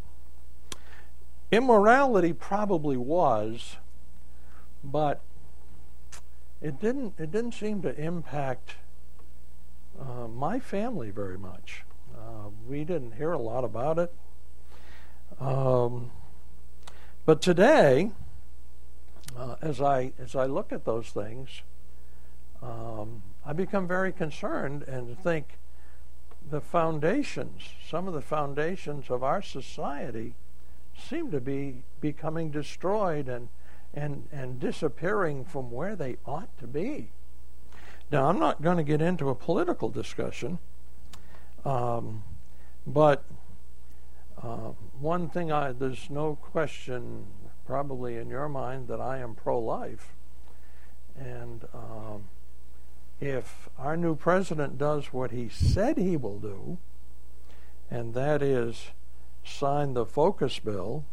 Immorality 1.51 2.34
probably 2.34 2.98
was, 2.98 3.77
but 4.84 5.22
it 6.62 6.79
didn't. 6.81 7.13
It 7.19 7.31
didn't 7.31 7.53
seem 7.53 7.84
to 7.84 7.95
impact 7.95 8.75
uh, 10.00 10.27
my 10.27 10.60
family 10.60 11.12
very 11.12 11.38
much. 11.38 11.84
Uh, 12.13 12.50
we 12.67 12.84
didn't 12.84 13.13
hear 13.13 13.31
a 13.31 13.38
lot 13.38 13.63
about 13.63 14.00
it. 14.00 14.12
Um, 15.39 16.12
but 17.25 17.42
today, 17.42 18.12
uh, 19.38 19.56
as 19.62 19.82
I 19.82 20.13
as 20.20 20.36
I 20.36 20.46
look 20.46 20.72
at 20.72 20.86
those 20.86 21.10
things, 21.10 21.62
um, 22.62 23.24
I 23.46 23.54
become 23.54 23.88
very 23.88 24.13
concerned 24.13 24.84
and 24.84 25.18
think 25.20 25.58
the 26.50 26.62
foundations, 26.62 27.63
some 27.89 28.08
of 28.08 28.13
the 28.13 28.22
foundations 28.22 29.10
of 29.10 29.24
our 29.24 29.42
society, 29.42 30.36
seem 30.98 31.32
to 31.32 31.42
be 31.42 31.84
becoming 32.00 32.51
destroyed 32.51 33.27
and 33.27 33.50
and 33.94 34.27
and 34.32 34.60
disappearing 34.60 35.44
from 35.44 35.72
where 35.72 35.96
they 35.96 36.18
ought 36.25 36.56
to 36.60 36.68
be. 36.68 37.10
Now, 38.12 38.27
I'm 38.30 38.39
not 38.39 38.62
going 38.62 38.77
to 38.77 38.84
get 38.84 39.01
into 39.01 39.30
a 39.30 39.36
political 39.36 39.89
discussion, 39.89 40.60
um, 41.65 42.24
but 42.86 43.24
uh, 44.42 44.72
one 45.00 45.30
thing 45.30 45.52
I, 45.52 45.72
there's 45.72 46.10
no 46.10 46.36
question 46.36 47.25
probably 47.66 48.18
in 48.18 48.30
your 48.30 48.48
mind 48.48 48.88
that 48.88 49.02
I 49.02 49.18
am 49.20 49.36
pro 49.36 49.60
life. 49.60 50.14
And 51.18 51.66
um, 51.74 52.25
if 53.20 53.70
our 53.78 53.98
new 53.98 54.16
president 54.16 54.78
does 54.78 55.08
what 55.08 55.32
he 55.32 55.50
said 55.50 55.98
he 55.98 56.18
will 56.18 56.40
do, 56.40 56.78
and 57.90 58.14
that 58.14 58.42
is 58.42 58.90
sign 59.44 59.94
the 59.94 60.06
FOCA 60.06 60.64
bill, 60.64 61.06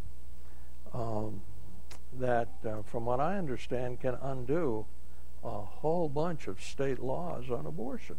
um, 0.93 1.43
that, 2.19 2.49
uh, 2.67 2.83
from 2.83 3.07
what 3.07 3.21
I 3.21 3.39
understand, 3.39 4.01
can 4.01 4.17
undo 4.21 4.87
a 5.43 5.61
whole 5.61 6.09
bunch 6.09 6.47
of 6.47 6.61
state 6.61 6.99
laws 6.99 7.51
on 7.51 7.67
abortion. 7.67 8.17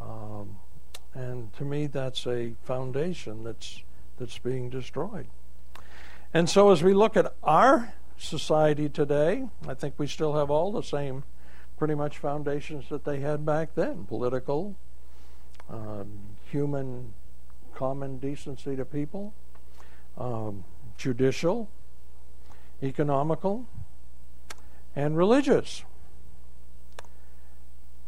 Um, 0.00 0.56
and 1.14 1.52
to 1.54 1.64
me, 1.64 1.86
that's 1.86 2.26
a 2.26 2.54
foundation 2.64 3.44
that's 3.44 3.82
that's 4.20 4.38
being 4.38 4.70
destroyed. 4.70 5.26
And 6.32 6.48
so, 6.48 6.70
as 6.70 6.84
we 6.84 6.94
look 6.94 7.16
at 7.16 7.34
our 7.42 7.92
society 8.16 8.88
today, 8.88 9.48
I 9.66 9.74
think 9.74 9.94
we 9.98 10.06
still 10.06 10.34
have 10.34 10.50
all 10.50 10.70
the 10.70 10.82
same, 10.82 11.24
pretty 11.76 11.96
much 11.96 12.18
foundations 12.18 12.88
that 12.90 13.04
they 13.04 13.18
had 13.18 13.44
back 13.44 13.74
then: 13.74 14.04
political, 14.04 14.76
um, 15.68 16.36
human, 16.44 17.14
common 17.74 18.18
decency 18.18 18.76
to 18.76 18.84
people, 18.84 19.34
um, 20.16 20.62
judicial, 20.96 21.68
economical, 22.82 23.66
and 24.94 25.16
religious. 25.16 25.82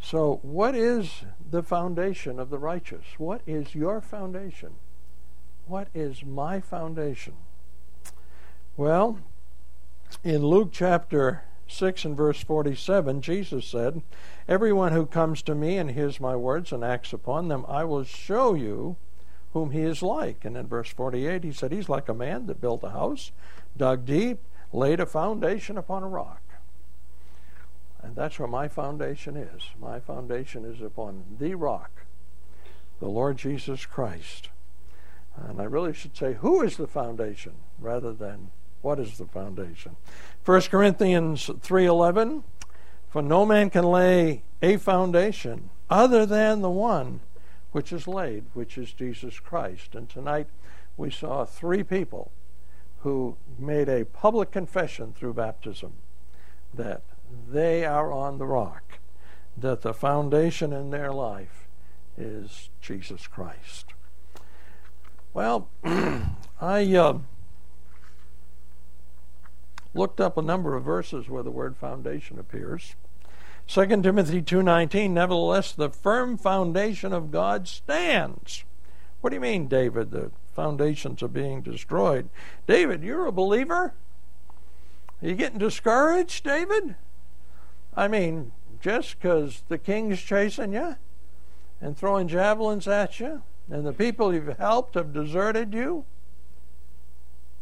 So, 0.00 0.40
what 0.42 0.74
is 0.74 1.24
the 1.50 1.62
foundation 1.62 2.38
of 2.38 2.50
the 2.50 2.58
righteous? 2.58 3.04
What 3.18 3.40
is 3.46 3.74
your 3.74 4.00
foundation? 4.00 4.74
What 5.66 5.88
is 5.94 6.24
my 6.24 6.60
foundation? 6.60 7.34
Well, 8.76 9.18
in 10.24 10.44
Luke 10.44 10.70
chapter 10.72 11.44
6 11.68 12.04
and 12.04 12.16
verse 12.16 12.42
47, 12.42 13.22
Jesus 13.22 13.66
said, 13.66 14.02
Everyone 14.48 14.92
who 14.92 15.06
comes 15.06 15.42
to 15.42 15.54
me 15.54 15.78
and 15.78 15.90
hears 15.90 16.20
my 16.20 16.36
words 16.36 16.72
and 16.72 16.84
acts 16.84 17.12
upon 17.12 17.48
them, 17.48 17.64
I 17.68 17.84
will 17.84 18.04
show 18.04 18.54
you 18.54 18.96
whom 19.52 19.70
he 19.70 19.82
is 19.82 20.02
like. 20.02 20.44
And 20.44 20.56
in 20.56 20.66
verse 20.66 20.90
48, 20.90 21.44
he 21.44 21.52
said, 21.52 21.72
He's 21.72 21.88
like 21.88 22.08
a 22.08 22.14
man 22.14 22.46
that 22.46 22.60
built 22.60 22.82
a 22.82 22.90
house, 22.90 23.32
dug 23.76 24.04
deep, 24.04 24.40
laid 24.72 25.00
a 25.00 25.06
foundation 25.06 25.78
upon 25.78 26.02
a 26.02 26.08
rock. 26.08 26.40
And 28.02 28.16
that's 28.16 28.38
where 28.38 28.48
my 28.48 28.68
foundation 28.68 29.36
is. 29.36 29.62
My 29.80 30.00
foundation 30.00 30.64
is 30.64 30.80
upon 30.80 31.24
the 31.38 31.54
rock, 31.54 32.04
the 33.00 33.08
Lord 33.08 33.36
Jesus 33.36 33.86
Christ. 33.86 34.48
And 35.36 35.60
I 35.60 35.64
really 35.64 35.92
should 35.92 36.16
say, 36.16 36.34
who 36.34 36.62
is 36.62 36.76
the 36.76 36.86
foundation 36.86 37.54
rather 37.78 38.12
than 38.12 38.50
what 38.82 38.98
is 38.98 39.16
the 39.16 39.26
foundation. 39.26 39.96
1 40.44 40.62
Corinthians 40.62 41.46
3:11 41.46 42.42
For 43.08 43.22
no 43.22 43.46
man 43.46 43.70
can 43.70 43.84
lay 43.84 44.42
a 44.60 44.76
foundation 44.76 45.70
other 45.88 46.26
than 46.26 46.60
the 46.60 46.70
one 46.70 47.20
which 47.70 47.92
is 47.92 48.06
laid, 48.06 48.44
which 48.52 48.76
is 48.76 48.92
Jesus 48.92 49.40
Christ. 49.40 49.94
And 49.94 50.08
tonight 50.08 50.48
we 50.96 51.10
saw 51.10 51.44
three 51.44 51.82
people 51.82 52.32
who 53.00 53.36
made 53.58 53.88
a 53.88 54.04
public 54.04 54.50
confession 54.50 55.12
through 55.12 55.34
baptism 55.34 55.94
that 56.74 57.02
they 57.48 57.84
are 57.84 58.12
on 58.12 58.38
the 58.38 58.46
rock, 58.46 58.98
that 59.56 59.82
the 59.82 59.94
foundation 59.94 60.72
in 60.72 60.90
their 60.90 61.12
life 61.12 61.68
is 62.16 62.68
Jesus 62.80 63.26
Christ. 63.26 63.94
Well, 65.34 65.68
I 66.60 66.94
uh, 66.94 67.18
looked 69.94 70.20
up 70.20 70.36
a 70.36 70.42
number 70.42 70.76
of 70.76 70.84
verses 70.84 71.28
where 71.28 71.42
the 71.42 71.50
word 71.50 71.76
foundation 71.76 72.38
appears. 72.38 72.94
2 73.66 73.86
Timothy 74.02 74.42
2:19 74.42 75.10
Nevertheless 75.10 75.72
the 75.72 75.88
firm 75.88 76.36
foundation 76.36 77.12
of 77.12 77.30
God 77.30 77.66
stands. 77.68 78.64
What 79.20 79.30
do 79.30 79.36
you 79.36 79.40
mean, 79.40 79.68
David? 79.68 80.10
The 80.10 80.32
foundations 80.54 81.22
are 81.22 81.28
being 81.28 81.62
destroyed. 81.62 82.28
David, 82.66 83.02
you're 83.02 83.26
a 83.26 83.32
believer? 83.32 83.94
Are 85.22 85.28
you 85.28 85.34
getting 85.34 85.58
discouraged, 85.58 86.44
David? 86.44 86.96
I 87.96 88.08
mean, 88.08 88.52
just 88.80 89.18
because 89.18 89.62
the 89.68 89.78
king's 89.78 90.20
chasing 90.20 90.72
you 90.72 90.96
and 91.80 91.96
throwing 91.96 92.26
javelins 92.28 92.88
at 92.88 93.20
you, 93.20 93.42
and 93.70 93.86
the 93.86 93.92
people 93.92 94.34
you've 94.34 94.58
helped 94.58 94.94
have 94.94 95.12
deserted 95.12 95.72
you, 95.72 96.04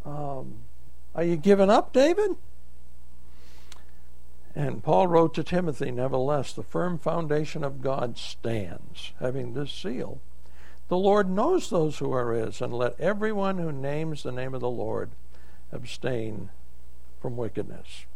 um, 0.05 0.55
are 1.15 1.25
you 1.25 1.37
giving 1.37 1.71
up, 1.71 1.93
David? 1.93 2.37
And 4.55 4.83
Paul 4.83 5.07
wrote 5.07 5.35
to 5.35 5.45
Timothy, 5.45 5.91
nevertheless, 5.91 6.53
the 6.53 6.63
firm 6.63 6.99
foundation 6.99 7.63
of 7.63 7.83
God 7.83 8.19
stands, 8.19 9.13
having 9.21 9.55
this 9.55 9.73
seal. 9.73 10.21
The 10.89 10.99
Lord 10.99 11.31
knows 11.31 11.71
those 11.71 11.99
who 11.99 12.13
are 12.13 12.33
his, 12.33 12.61
and 12.61 12.73
let 12.75 12.99
everyone 12.99 13.59
who 13.59 13.71
names 13.71 14.23
the 14.23 14.33
name 14.33 14.55
of 14.55 14.61
the 14.61 14.71
Lord 14.71 15.11
abstain 15.71 16.51
from 17.21 17.37
wickedness. 17.37 18.07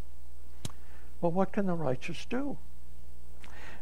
Well, 1.20 1.30
what 1.30 1.52
can 1.52 1.66
the 1.66 1.74
righteous 1.74 2.26
do? 2.28 2.58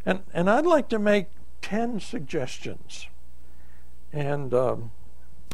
And, 0.05 0.23
and 0.35 0.51
I'd 0.51 0.67
like 0.67 0.89
to 0.91 0.99
make 0.99 1.29
10 1.63 2.01
suggestions. 2.01 3.07
And 4.13 4.53
um, 4.53 4.91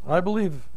I 0.07 0.21
believe 0.21 0.69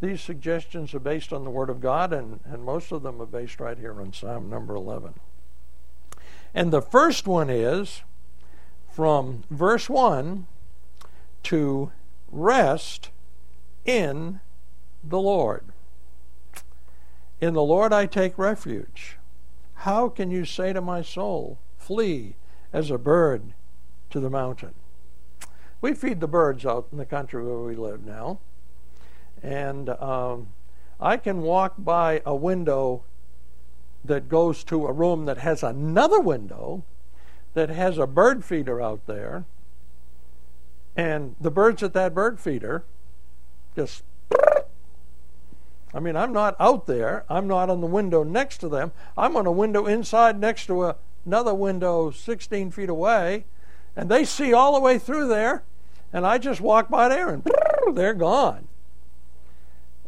these 0.00 0.20
suggestions 0.20 0.94
are 0.94 1.00
based 1.00 1.32
on 1.32 1.44
the 1.44 1.50
Word 1.50 1.70
of 1.70 1.80
God, 1.80 2.12
and, 2.12 2.40
and 2.44 2.62
most 2.62 2.92
of 2.92 3.02
them 3.02 3.20
are 3.20 3.26
based 3.26 3.58
right 3.58 3.78
here 3.78 4.00
on 4.00 4.12
Psalm 4.12 4.48
number 4.48 4.74
11. 4.74 5.14
And 6.54 6.72
the 6.72 6.82
first 6.82 7.26
one 7.26 7.50
is 7.50 8.02
from 8.90 9.42
verse 9.50 9.88
1 9.88 10.46
to 11.44 11.90
rest 12.30 13.10
in 13.84 14.40
the 15.02 15.18
Lord. 15.18 15.64
In 17.40 17.54
the 17.54 17.62
Lord 17.62 17.92
I 17.92 18.06
take 18.06 18.38
refuge. 18.38 19.18
How 19.78 20.08
can 20.08 20.30
you 20.30 20.44
say 20.44 20.72
to 20.72 20.80
my 20.80 21.02
soul, 21.02 21.58
Flee 21.76 22.36
as 22.72 22.90
a 22.90 22.98
bird 22.98 23.52
to 24.10 24.20
the 24.20 24.30
mountain? 24.30 24.74
We 25.84 25.92
feed 25.92 26.20
the 26.20 26.26
birds 26.26 26.64
out 26.64 26.86
in 26.92 26.96
the 26.96 27.04
country 27.04 27.44
where 27.44 27.58
we 27.58 27.76
live 27.76 28.06
now. 28.06 28.38
And 29.42 29.90
um, 29.90 30.48
I 30.98 31.18
can 31.18 31.42
walk 31.42 31.74
by 31.76 32.22
a 32.24 32.34
window 32.34 33.02
that 34.02 34.30
goes 34.30 34.64
to 34.64 34.86
a 34.86 34.92
room 34.92 35.26
that 35.26 35.36
has 35.36 35.62
another 35.62 36.20
window 36.20 36.84
that 37.52 37.68
has 37.68 37.98
a 37.98 38.06
bird 38.06 38.46
feeder 38.46 38.80
out 38.80 39.06
there, 39.06 39.44
and 40.96 41.36
the 41.38 41.50
birds 41.50 41.82
at 41.82 41.92
that 41.92 42.14
bird 42.14 42.40
feeder 42.40 42.84
just. 43.76 44.04
I 45.92 46.00
mean, 46.00 46.16
I'm 46.16 46.32
not 46.32 46.56
out 46.58 46.86
there. 46.86 47.26
I'm 47.28 47.46
not 47.46 47.68
on 47.68 47.82
the 47.82 47.86
window 47.86 48.22
next 48.22 48.56
to 48.58 48.70
them. 48.70 48.92
I'm 49.18 49.36
on 49.36 49.44
a 49.44 49.52
window 49.52 49.84
inside 49.84 50.40
next 50.40 50.64
to 50.68 50.84
a, 50.84 50.96
another 51.26 51.52
window 51.52 52.10
16 52.10 52.70
feet 52.70 52.88
away, 52.88 53.44
and 53.94 54.10
they 54.10 54.24
see 54.24 54.54
all 54.54 54.72
the 54.72 54.80
way 54.80 54.98
through 54.98 55.28
there, 55.28 55.62
and 56.14 56.24
I 56.24 56.38
just 56.38 56.60
walk 56.60 56.88
by 56.88 57.08
there 57.08 57.28
and 57.28 57.42
they're 57.94 58.14
gone. 58.14 58.68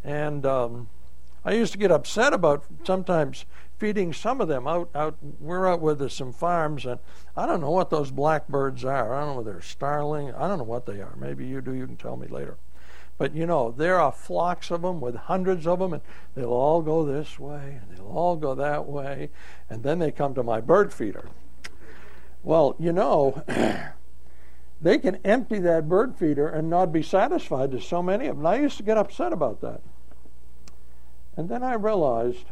And 0.04 0.46
um, 0.46 0.88
I 1.44 1.52
used 1.52 1.72
to 1.72 1.78
get 1.78 1.90
upset 1.90 2.32
about 2.32 2.64
sometimes 2.84 3.44
feeding 3.76 4.12
some 4.12 4.40
of 4.40 4.46
them 4.46 4.68
out. 4.68 4.88
Out 4.94 5.16
we're 5.40 5.66
out 5.66 5.80
with 5.80 6.10
some 6.12 6.32
farms, 6.32 6.86
and 6.86 7.00
I 7.36 7.44
don't 7.44 7.60
know 7.60 7.72
what 7.72 7.90
those 7.90 8.12
blackbirds 8.12 8.84
are. 8.84 9.12
I 9.12 9.20
don't 9.20 9.30
know 9.30 9.38
whether 9.38 9.52
they're 9.52 9.60
starling. 9.60 10.32
I 10.32 10.46
don't 10.46 10.58
know 10.58 10.64
what 10.64 10.86
they 10.86 11.00
are. 11.00 11.16
Maybe 11.18 11.44
you 11.44 11.60
do. 11.60 11.72
You 11.72 11.86
can 11.86 11.96
tell 11.96 12.16
me 12.16 12.28
later. 12.28 12.56
But 13.18 13.34
you 13.34 13.44
know, 13.44 13.72
there 13.72 13.98
are 13.98 14.12
flocks 14.12 14.70
of 14.70 14.82
them 14.82 15.00
with 15.00 15.16
hundreds 15.16 15.66
of 15.66 15.80
them, 15.80 15.92
and 15.92 16.02
they'll 16.36 16.52
all 16.52 16.82
go 16.82 17.04
this 17.04 17.36
way, 17.40 17.80
and 17.80 17.96
they'll 17.96 18.06
all 18.06 18.36
go 18.36 18.54
that 18.54 18.86
way, 18.86 19.30
and 19.68 19.82
then 19.82 19.98
they 19.98 20.12
come 20.12 20.34
to 20.34 20.44
my 20.44 20.60
bird 20.60 20.92
feeder. 20.92 21.28
Well, 22.44 22.76
you 22.78 22.92
know, 22.92 23.42
they 24.80 24.98
can 24.98 25.16
empty 25.24 25.58
that 25.60 25.88
bird 25.88 26.16
feeder 26.16 26.48
and 26.48 26.68
not 26.68 26.92
be 26.92 27.02
satisfied. 27.02 27.72
There's 27.72 27.86
so 27.86 28.02
many 28.02 28.26
of 28.26 28.36
them. 28.36 28.46
I 28.46 28.56
used 28.56 28.76
to 28.76 28.82
get 28.82 28.98
upset 28.98 29.32
about 29.32 29.60
that. 29.62 29.80
And 31.36 31.48
then 31.48 31.62
I 31.62 31.74
realized 31.74 32.46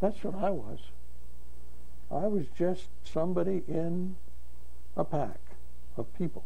that's 0.00 0.22
what 0.22 0.34
I 0.34 0.50
was. 0.50 0.78
I 2.10 2.26
was 2.26 2.46
just 2.56 2.88
somebody 3.04 3.62
in 3.66 4.16
a 4.96 5.04
pack 5.04 5.40
of 5.96 6.12
people. 6.16 6.44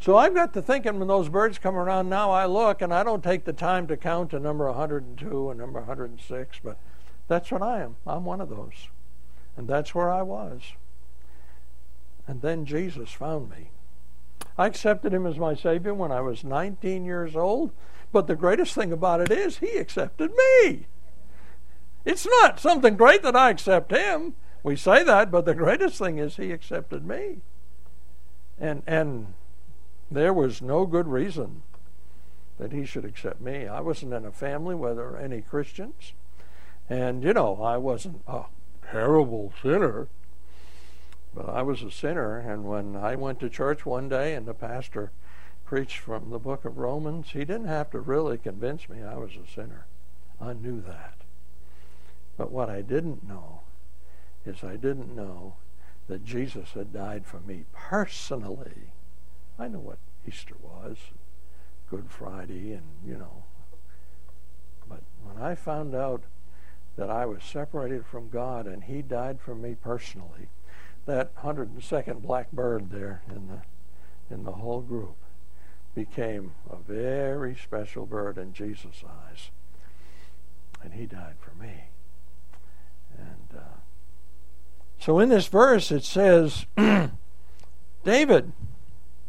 So 0.00 0.16
I've 0.16 0.34
got 0.34 0.54
to 0.54 0.62
thinking 0.62 0.98
when 0.98 1.08
those 1.08 1.28
birds 1.28 1.58
come 1.58 1.74
around 1.74 2.08
now, 2.08 2.30
I 2.30 2.46
look 2.46 2.82
and 2.82 2.94
I 2.94 3.02
don't 3.02 3.24
take 3.24 3.44
the 3.44 3.52
time 3.52 3.86
to 3.88 3.96
count 3.96 4.32
a 4.32 4.38
number 4.38 4.66
102 4.66 5.50
and 5.50 5.58
number 5.58 5.80
106, 5.80 6.60
but 6.62 6.78
that's 7.26 7.50
what 7.50 7.62
I 7.62 7.80
am. 7.80 7.96
I'm 8.06 8.24
one 8.24 8.40
of 8.40 8.48
those. 8.48 8.88
And 9.56 9.66
that's 9.66 9.94
where 9.94 10.12
I 10.12 10.22
was. 10.22 10.62
And 12.28 12.42
then 12.42 12.66
Jesus 12.66 13.10
found 13.10 13.50
me. 13.50 13.70
I 14.56 14.66
accepted 14.66 15.14
him 15.14 15.26
as 15.26 15.38
my 15.38 15.54
Savior 15.54 15.94
when 15.94 16.12
I 16.12 16.20
was 16.20 16.44
19 16.44 17.04
years 17.04 17.34
old. 17.34 17.72
But 18.12 18.26
the 18.26 18.36
greatest 18.36 18.74
thing 18.74 18.92
about 18.92 19.20
it 19.20 19.30
is 19.30 19.58
he 19.58 19.76
accepted 19.78 20.30
me. 20.30 20.86
It's 22.04 22.26
not 22.26 22.60
something 22.60 22.96
great 22.96 23.22
that 23.22 23.34
I 23.34 23.50
accept 23.50 23.90
him. 23.90 24.34
We 24.62 24.76
say 24.76 25.02
that, 25.04 25.30
but 25.30 25.44
the 25.44 25.54
greatest 25.54 25.98
thing 25.98 26.18
is 26.18 26.36
he 26.36 26.52
accepted 26.52 27.06
me. 27.06 27.38
And 28.58 28.82
and 28.86 29.34
there 30.10 30.32
was 30.32 30.60
no 30.60 30.86
good 30.86 31.06
reason 31.06 31.62
that 32.58 32.72
he 32.72 32.84
should 32.84 33.04
accept 33.04 33.40
me. 33.40 33.66
I 33.68 33.80
wasn't 33.80 34.14
in 34.14 34.24
a 34.24 34.32
family 34.32 34.74
where 34.74 34.94
there 34.94 35.04
were 35.04 35.18
any 35.18 35.42
Christians. 35.42 36.12
And 36.90 37.22
you 37.22 37.32
know, 37.32 37.62
I 37.62 37.76
wasn't 37.76 38.22
a 38.26 38.44
terrible 38.90 39.52
sinner. 39.62 40.08
But 41.34 41.48
I 41.48 41.62
was 41.62 41.82
a 41.82 41.90
sinner, 41.90 42.38
and 42.38 42.64
when 42.64 42.96
I 42.96 43.14
went 43.14 43.40
to 43.40 43.48
church 43.48 43.84
one 43.84 44.08
day 44.08 44.34
and 44.34 44.46
the 44.46 44.54
pastor 44.54 45.12
preached 45.64 45.98
from 45.98 46.30
the 46.30 46.38
book 46.38 46.64
of 46.64 46.78
Romans, 46.78 47.30
he 47.32 47.40
didn't 47.40 47.66
have 47.66 47.90
to 47.90 48.00
really 48.00 48.38
convince 48.38 48.88
me 48.88 49.02
I 49.02 49.16
was 49.16 49.32
a 49.36 49.46
sinner. 49.46 49.86
I 50.40 50.54
knew 50.54 50.80
that. 50.80 51.14
But 52.36 52.50
what 52.50 52.70
I 52.70 52.80
didn't 52.80 53.26
know 53.26 53.60
is 54.46 54.64
I 54.64 54.76
didn't 54.76 55.14
know 55.14 55.56
that 56.06 56.24
Jesus 56.24 56.70
had 56.72 56.92
died 56.92 57.26
for 57.26 57.40
me 57.40 57.64
personally. 57.72 58.92
I 59.58 59.68
knew 59.68 59.80
what 59.80 59.98
Easter 60.26 60.54
was, 60.62 60.96
Good 61.90 62.06
Friday, 62.08 62.72
and 62.72 62.86
you 63.04 63.16
know. 63.16 63.44
But 64.88 65.02
when 65.22 65.42
I 65.42 65.54
found 65.54 65.94
out 65.94 66.22
that 66.96 67.10
I 67.10 67.26
was 67.26 67.44
separated 67.44 68.06
from 68.06 68.30
God 68.30 68.66
and 68.66 68.84
He 68.84 69.02
died 69.02 69.40
for 69.40 69.54
me 69.54 69.74
personally, 69.74 70.48
that 71.08 71.34
102nd 71.36 72.20
black 72.20 72.52
bird 72.52 72.90
there 72.90 73.22
in 73.28 73.48
the 73.48 74.34
in 74.34 74.44
the 74.44 74.52
whole 74.52 74.82
group 74.82 75.16
became 75.94 76.52
a 76.70 76.76
very 76.76 77.56
special 77.56 78.04
bird 78.04 78.36
in 78.36 78.52
Jesus' 78.52 79.02
eyes. 79.02 79.50
And 80.82 80.92
he 80.92 81.06
died 81.06 81.36
for 81.40 81.54
me. 81.60 81.84
And 83.18 83.58
uh, 83.58 83.78
so 85.00 85.18
in 85.18 85.30
this 85.30 85.46
verse 85.46 85.90
it 85.90 86.04
says, 86.04 86.66
David, 88.04 88.52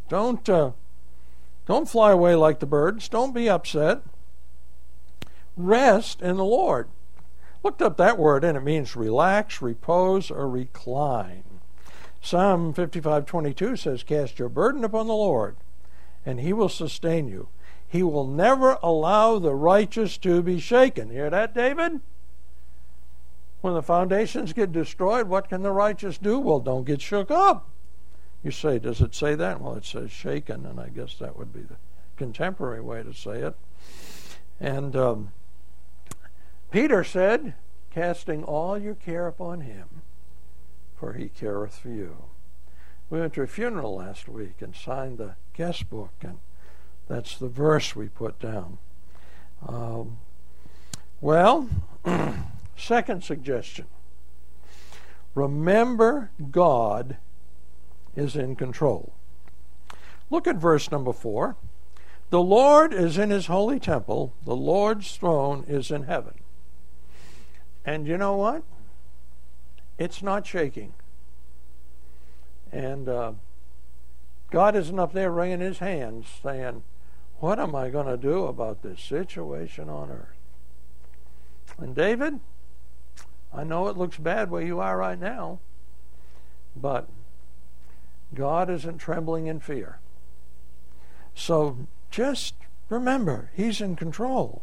don't 0.09 0.49
uh, 0.49 0.71
don't 1.65 1.89
fly 1.89 2.11
away 2.11 2.35
like 2.35 2.59
the 2.59 2.65
birds. 2.65 3.07
Don't 3.07 3.33
be 3.33 3.47
upset. 3.47 4.01
Rest 5.55 6.21
in 6.21 6.35
the 6.35 6.45
Lord. 6.45 6.89
Looked 7.63 7.81
up 7.81 7.95
that 7.97 8.17
word 8.17 8.43
and 8.43 8.57
it 8.57 8.63
means 8.63 8.97
relax, 8.97 9.61
repose, 9.61 10.29
or 10.29 10.49
recline. 10.49 11.43
Psalm 12.21 12.73
55:22 12.73 13.77
says, 13.77 14.03
"Cast 14.03 14.39
your 14.39 14.49
burden 14.49 14.83
upon 14.83 15.07
the 15.07 15.13
Lord, 15.13 15.55
and 16.25 16.39
he 16.39 16.53
will 16.53 16.69
sustain 16.69 17.27
you. 17.27 17.47
He 17.87 18.03
will 18.03 18.27
never 18.27 18.77
allow 18.83 19.39
the 19.39 19.55
righteous 19.55 20.17
to 20.19 20.43
be 20.43 20.59
shaken. 20.59 21.09
Hear 21.09 21.29
that, 21.31 21.55
David? 21.55 22.01
When 23.61 23.73
the 23.73 23.81
foundations 23.81 24.53
get 24.53 24.71
destroyed, 24.71 25.27
what 25.27 25.49
can 25.49 25.63
the 25.63 25.71
righteous 25.71 26.17
do? 26.17 26.39
Well, 26.39 26.59
don't 26.59 26.85
get 26.85 27.01
shook 27.01 27.31
up. 27.31 27.67
You 28.43 28.51
say, 28.51 28.79
does 28.79 29.01
it 29.01 29.13
say 29.13 29.35
that? 29.35 29.59
Well, 29.59 29.73
it 29.73 29.85
says 29.85 30.11
shaken, 30.11 30.65
and 30.65 30.79
I 30.79 30.89
guess 30.89 31.15
that 31.15 31.35
would 31.35 31.51
be 31.51 31.61
the 31.61 31.75
contemporary 32.15 32.79
way 32.79 33.03
to 33.03 33.13
say 33.13 33.41
it. 33.41 33.55
And 34.59 34.95
um, 34.95 35.31
Peter 36.71 37.03
said, 37.03 37.55
casting 37.91 38.43
all 38.43 38.77
your 38.77 38.95
care 38.95 39.27
upon 39.27 39.61
him, 39.61 40.03
for 40.99 41.13
he 41.13 41.29
careth 41.29 41.77
for 41.77 41.89
you. 41.89 42.25
We 43.09 43.19
went 43.19 43.33
to 43.35 43.41
a 43.41 43.47
funeral 43.47 43.95
last 43.95 44.27
week 44.27 44.61
and 44.61 44.75
signed 44.75 45.17
the 45.17 45.35
guest 45.53 45.89
book, 45.89 46.11
and 46.21 46.39
that's 47.07 47.37
the 47.37 47.47
verse 47.47 47.95
we 47.95 48.09
put 48.09 48.39
down. 48.39 48.77
Um, 49.65 50.17
well, 51.21 51.69
second 52.77 53.23
suggestion 53.23 53.85
remember 55.35 56.31
God 56.51 57.17
is 58.15 58.35
in 58.35 58.55
control. 58.55 59.13
Look 60.29 60.47
at 60.47 60.57
verse 60.57 60.91
number 60.91 61.13
four. 61.13 61.55
The 62.29 62.41
Lord 62.41 62.93
is 62.93 63.17
in 63.17 63.29
his 63.29 63.45
holy 63.45 63.79
temple, 63.79 64.33
the 64.43 64.55
Lord's 64.55 65.15
throne 65.15 65.63
is 65.67 65.91
in 65.91 66.03
heaven. 66.03 66.35
And 67.85 68.05
you 68.05 68.17
know 68.17 68.35
what? 68.35 68.63
It's 69.99 70.23
not 70.23 70.47
shaking. 70.47 70.93
And 72.71 73.09
uh, 73.09 73.33
God 74.49 74.75
isn't 74.75 74.97
up 74.97 75.11
there 75.11 75.29
wringing 75.29 75.59
his 75.59 75.79
hands 75.79 76.27
saying, 76.41 76.83
What 77.39 77.59
am 77.59 77.75
I 77.75 77.89
going 77.89 78.07
to 78.07 78.17
do 78.17 78.45
about 78.45 78.81
this 78.81 79.01
situation 79.01 79.89
on 79.89 80.09
earth? 80.09 80.37
And 81.77 81.93
David, 81.93 82.39
I 83.53 83.65
know 83.65 83.89
it 83.89 83.97
looks 83.97 84.17
bad 84.17 84.49
where 84.49 84.61
you 84.61 84.79
are 84.79 84.97
right 84.97 85.19
now, 85.19 85.59
but 86.75 87.09
God 88.33 88.69
isn't 88.69 88.99
trembling 88.99 89.47
in 89.47 89.59
fear. 89.59 89.99
So 91.35 91.87
just 92.09 92.55
remember, 92.87 93.51
He's 93.53 93.81
in 93.81 93.97
control. 93.97 94.61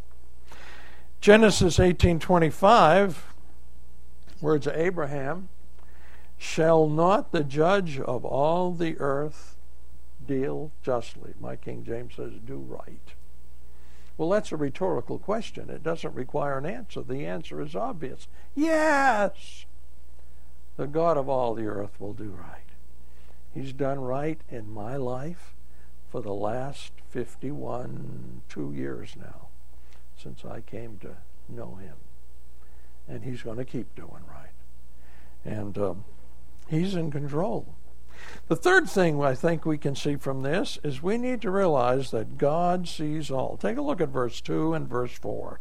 Genesis 1.20 1.78
18:25, 1.78 3.16
words 4.40 4.66
of 4.66 4.76
Abraham, 4.76 5.48
shall 6.38 6.88
not 6.88 7.32
the 7.32 7.44
judge 7.44 7.98
of 7.98 8.24
all 8.24 8.72
the 8.72 8.98
earth 8.98 9.56
deal 10.26 10.72
justly. 10.82 11.34
My 11.40 11.56
King 11.56 11.84
James 11.84 12.14
says, 12.16 12.32
do 12.44 12.56
right. 12.56 13.14
Well, 14.16 14.30
that's 14.30 14.52
a 14.52 14.56
rhetorical 14.56 15.18
question. 15.18 15.68
It 15.68 15.82
doesn't 15.82 16.14
require 16.14 16.58
an 16.58 16.66
answer. 16.66 17.02
The 17.02 17.26
answer 17.26 17.60
is 17.60 17.76
obvious. 17.76 18.28
Yes! 18.54 19.66
The 20.76 20.86
God 20.86 21.16
of 21.16 21.28
all 21.28 21.54
the 21.54 21.66
earth 21.66 22.00
will 22.00 22.14
do 22.14 22.30
right. 22.30 22.60
He's 23.54 23.72
done 23.72 24.00
right 24.00 24.40
in 24.50 24.70
my 24.70 24.96
life 24.96 25.54
for 26.10 26.20
the 26.20 26.34
last 26.34 26.92
51, 27.10 28.42
two 28.48 28.72
years 28.72 29.14
now, 29.16 29.48
since 30.16 30.44
I 30.44 30.60
came 30.60 30.98
to 30.98 31.16
know 31.48 31.76
him. 31.76 31.96
And 33.08 33.24
he's 33.24 33.42
going 33.42 33.58
to 33.58 33.64
keep 33.64 33.94
doing 33.94 34.22
right. 34.28 34.50
And 35.44 35.78
um, 35.78 36.04
he's 36.68 36.94
in 36.94 37.10
control. 37.10 37.76
The 38.48 38.56
third 38.56 38.88
thing 38.88 39.22
I 39.22 39.34
think 39.34 39.64
we 39.64 39.78
can 39.78 39.94
see 39.94 40.16
from 40.16 40.42
this 40.42 40.78
is 40.82 41.02
we 41.02 41.18
need 41.18 41.42
to 41.42 41.50
realize 41.50 42.10
that 42.10 42.38
God 42.38 42.88
sees 42.88 43.30
all. 43.30 43.56
Take 43.56 43.76
a 43.76 43.82
look 43.82 44.00
at 44.00 44.08
verse 44.08 44.40
2 44.40 44.74
and 44.74 44.88
verse 44.88 45.12
4. 45.12 45.60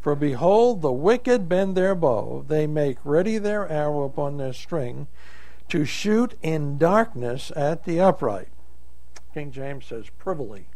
For 0.00 0.14
behold, 0.14 0.82
the 0.82 0.92
wicked 0.92 1.48
bend 1.48 1.76
their 1.76 1.94
bow, 1.94 2.44
they 2.46 2.66
make 2.66 2.98
ready 3.04 3.38
their 3.38 3.68
arrow 3.68 4.02
upon 4.02 4.36
their 4.36 4.52
string, 4.52 5.06
to 5.68 5.86
shoot 5.86 6.34
in 6.42 6.76
darkness 6.76 7.50
at 7.56 7.84
the 7.84 8.00
upright. 8.00 8.48
King 9.32 9.50
James 9.50 9.86
says 9.86 10.10
privily, 10.18 10.66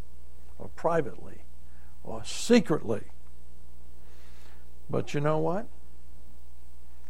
or 0.59 0.69
privately, 0.69 1.43
or 2.03 2.25
secretly. 2.25 3.03
But 4.91 5.15
you 5.15 5.21
know 5.21 5.39
what? 5.39 5.67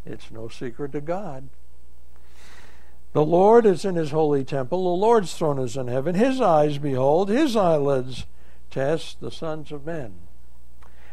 It's 0.05 0.31
no 0.31 0.49
secret 0.49 0.93
to 0.93 1.01
God. 1.01 1.49
The 3.13 3.25
Lord 3.25 3.67
is 3.67 3.85
in 3.85 3.95
his 3.95 4.11
holy 4.11 4.45
temple. 4.45 4.85
The 4.85 5.01
Lord's 5.01 5.35
throne 5.35 5.59
is 5.59 5.77
in 5.77 5.89
heaven. 5.89 6.15
His 6.15 6.41
eyes 6.41 6.79
behold, 6.79 7.29
his 7.29 7.57
eyelids 7.57 8.27
test 8.71 9.21
the 9.21 9.31
sons 9.31 9.73
of 9.73 9.87
men. 9.87 10.15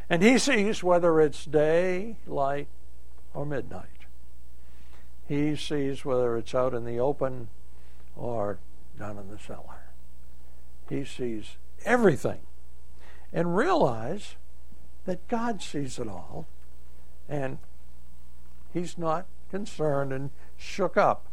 And 0.10 0.22
he 0.22 0.38
sees 0.38 0.84
whether 0.84 1.20
it's 1.20 1.46
day, 1.46 2.18
light, 2.28 2.68
or 3.34 3.46
midnight. 3.46 4.06
He 5.28 5.56
sees 5.56 6.06
whether 6.06 6.38
it's 6.38 6.54
out 6.54 6.74
in 6.74 6.86
the 6.86 7.00
open 7.00 7.50
or 8.16 8.60
down 9.00 9.18
in 9.18 9.30
the 9.30 9.40
cellar. 9.40 9.92
He 10.90 11.04
sees 11.06 11.58
everything. 11.86 12.42
And 13.34 13.58
realize 13.58 14.36
that 15.06 15.28
God 15.28 15.62
sees 15.62 15.98
it 15.98 16.08
all 16.08 16.48
and 17.28 17.58
he's 18.74 18.98
not 18.98 19.26
concerned 19.50 20.12
and 20.12 20.30
shook 20.58 20.98
up 20.98 21.26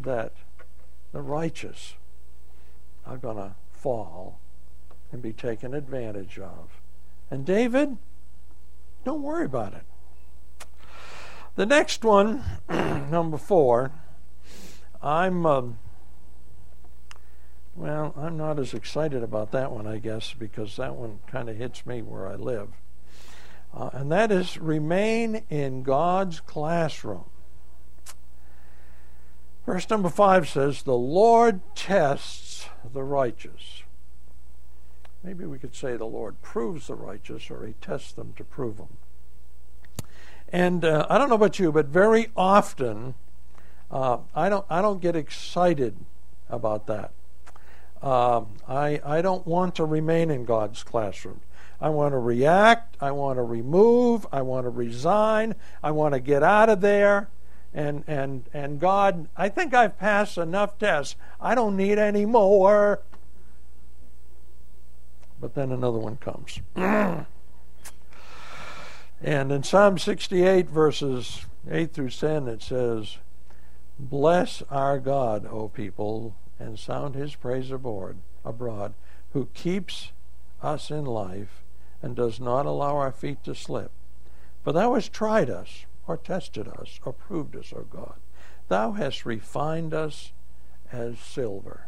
that 0.00 0.32
the 1.12 1.20
righteous 1.20 1.94
are 3.06 3.16
going 3.16 3.36
to 3.36 3.54
fall 3.72 4.38
and 5.10 5.20
be 5.20 5.32
taken 5.32 5.74
advantage 5.74 6.38
of. 6.38 6.80
And 7.30 7.44
David, 7.44 7.98
don't 9.04 9.22
worry 9.22 9.44
about 9.44 9.74
it. 9.74 9.82
The 11.54 11.66
next 11.66 12.04
one, 12.04 12.42
number 12.68 13.36
four, 13.36 13.92
I'm, 15.02 15.44
um, 15.44 15.78
well, 17.74 18.14
I'm 18.16 18.36
not 18.36 18.58
as 18.58 18.72
excited 18.72 19.22
about 19.22 19.50
that 19.52 19.70
one, 19.70 19.86
I 19.86 19.98
guess, 19.98 20.32
because 20.32 20.76
that 20.76 20.94
one 20.94 21.18
kind 21.26 21.50
of 21.50 21.56
hits 21.56 21.84
me 21.84 22.00
where 22.00 22.26
I 22.26 22.36
live. 22.36 22.68
Uh, 23.74 23.90
and 23.92 24.12
that 24.12 24.30
is 24.30 24.58
remain 24.58 25.44
in 25.48 25.82
God's 25.82 26.40
classroom. 26.40 27.24
Verse 29.64 29.88
number 29.88 30.08
five 30.08 30.48
says, 30.48 30.82
The 30.82 30.96
Lord 30.96 31.60
tests 31.74 32.68
the 32.92 33.02
righteous. 33.02 33.82
Maybe 35.22 35.46
we 35.46 35.58
could 35.58 35.74
say 35.74 35.96
the 35.96 36.04
Lord 36.04 36.42
proves 36.42 36.88
the 36.88 36.94
righteous, 36.94 37.50
or 37.50 37.64
he 37.66 37.74
tests 37.80 38.12
them 38.12 38.34
to 38.36 38.44
prove 38.44 38.76
them. 38.76 38.96
And 40.48 40.84
uh, 40.84 41.06
I 41.08 41.16
don't 41.16 41.28
know 41.28 41.36
about 41.36 41.58
you, 41.58 41.70
but 41.70 41.86
very 41.86 42.28
often 42.36 43.14
uh, 43.90 44.18
I 44.34 44.48
don't 44.48 44.66
I 44.68 44.82
don't 44.82 45.00
get 45.00 45.14
excited 45.14 45.96
about 46.48 46.86
that. 46.88 47.12
Uh, 48.02 48.42
I 48.66 49.00
I 49.04 49.22
don't 49.22 49.46
want 49.46 49.76
to 49.76 49.84
remain 49.84 50.30
in 50.30 50.44
God's 50.44 50.82
classroom. 50.82 51.40
I 51.82 51.88
want 51.88 52.12
to 52.12 52.18
react. 52.18 52.96
I 53.00 53.10
want 53.10 53.38
to 53.38 53.42
remove. 53.42 54.24
I 54.30 54.42
want 54.42 54.66
to 54.66 54.70
resign. 54.70 55.56
I 55.82 55.90
want 55.90 56.14
to 56.14 56.20
get 56.20 56.44
out 56.44 56.68
of 56.68 56.80
there. 56.80 57.28
And 57.74 58.04
and 58.06 58.48
and 58.54 58.78
God, 58.78 59.28
I 59.36 59.48
think 59.48 59.74
I've 59.74 59.98
passed 59.98 60.38
enough 60.38 60.78
tests. 60.78 61.16
I 61.40 61.56
don't 61.56 61.76
need 61.76 61.98
any 61.98 62.24
more. 62.24 63.00
But 65.40 65.54
then 65.54 65.72
another 65.72 65.98
one 65.98 66.18
comes. 66.18 66.60
And 69.24 69.52
in 69.52 69.62
Psalm 69.62 69.98
68, 69.98 70.68
verses 70.68 71.46
8 71.70 71.92
through 71.92 72.10
10, 72.10 72.48
it 72.48 72.60
says, 72.60 73.18
Bless 73.96 74.62
our 74.68 74.98
God, 74.98 75.46
O 75.46 75.68
people, 75.68 76.34
and 76.58 76.76
sound 76.76 77.14
his 77.14 77.36
praise 77.36 77.70
abroad, 77.70 78.16
abroad, 78.44 78.94
who 79.32 79.46
keeps 79.54 80.10
us 80.60 80.90
in 80.90 81.04
life 81.04 81.61
and 82.02 82.16
does 82.16 82.40
not 82.40 82.66
allow 82.66 82.96
our 82.96 83.12
feet 83.12 83.42
to 83.44 83.54
slip. 83.54 83.90
For 84.62 84.72
thou 84.72 84.94
hast 84.94 85.12
tried 85.12 85.48
us, 85.48 85.86
or 86.06 86.16
tested 86.16 86.68
us, 86.68 86.98
or 87.04 87.12
proved 87.12 87.56
us, 87.56 87.72
O 87.72 87.86
God. 87.88 88.14
Thou 88.68 88.92
hast 88.92 89.24
refined 89.24 89.94
us 89.94 90.32
as 90.90 91.18
silver. 91.18 91.86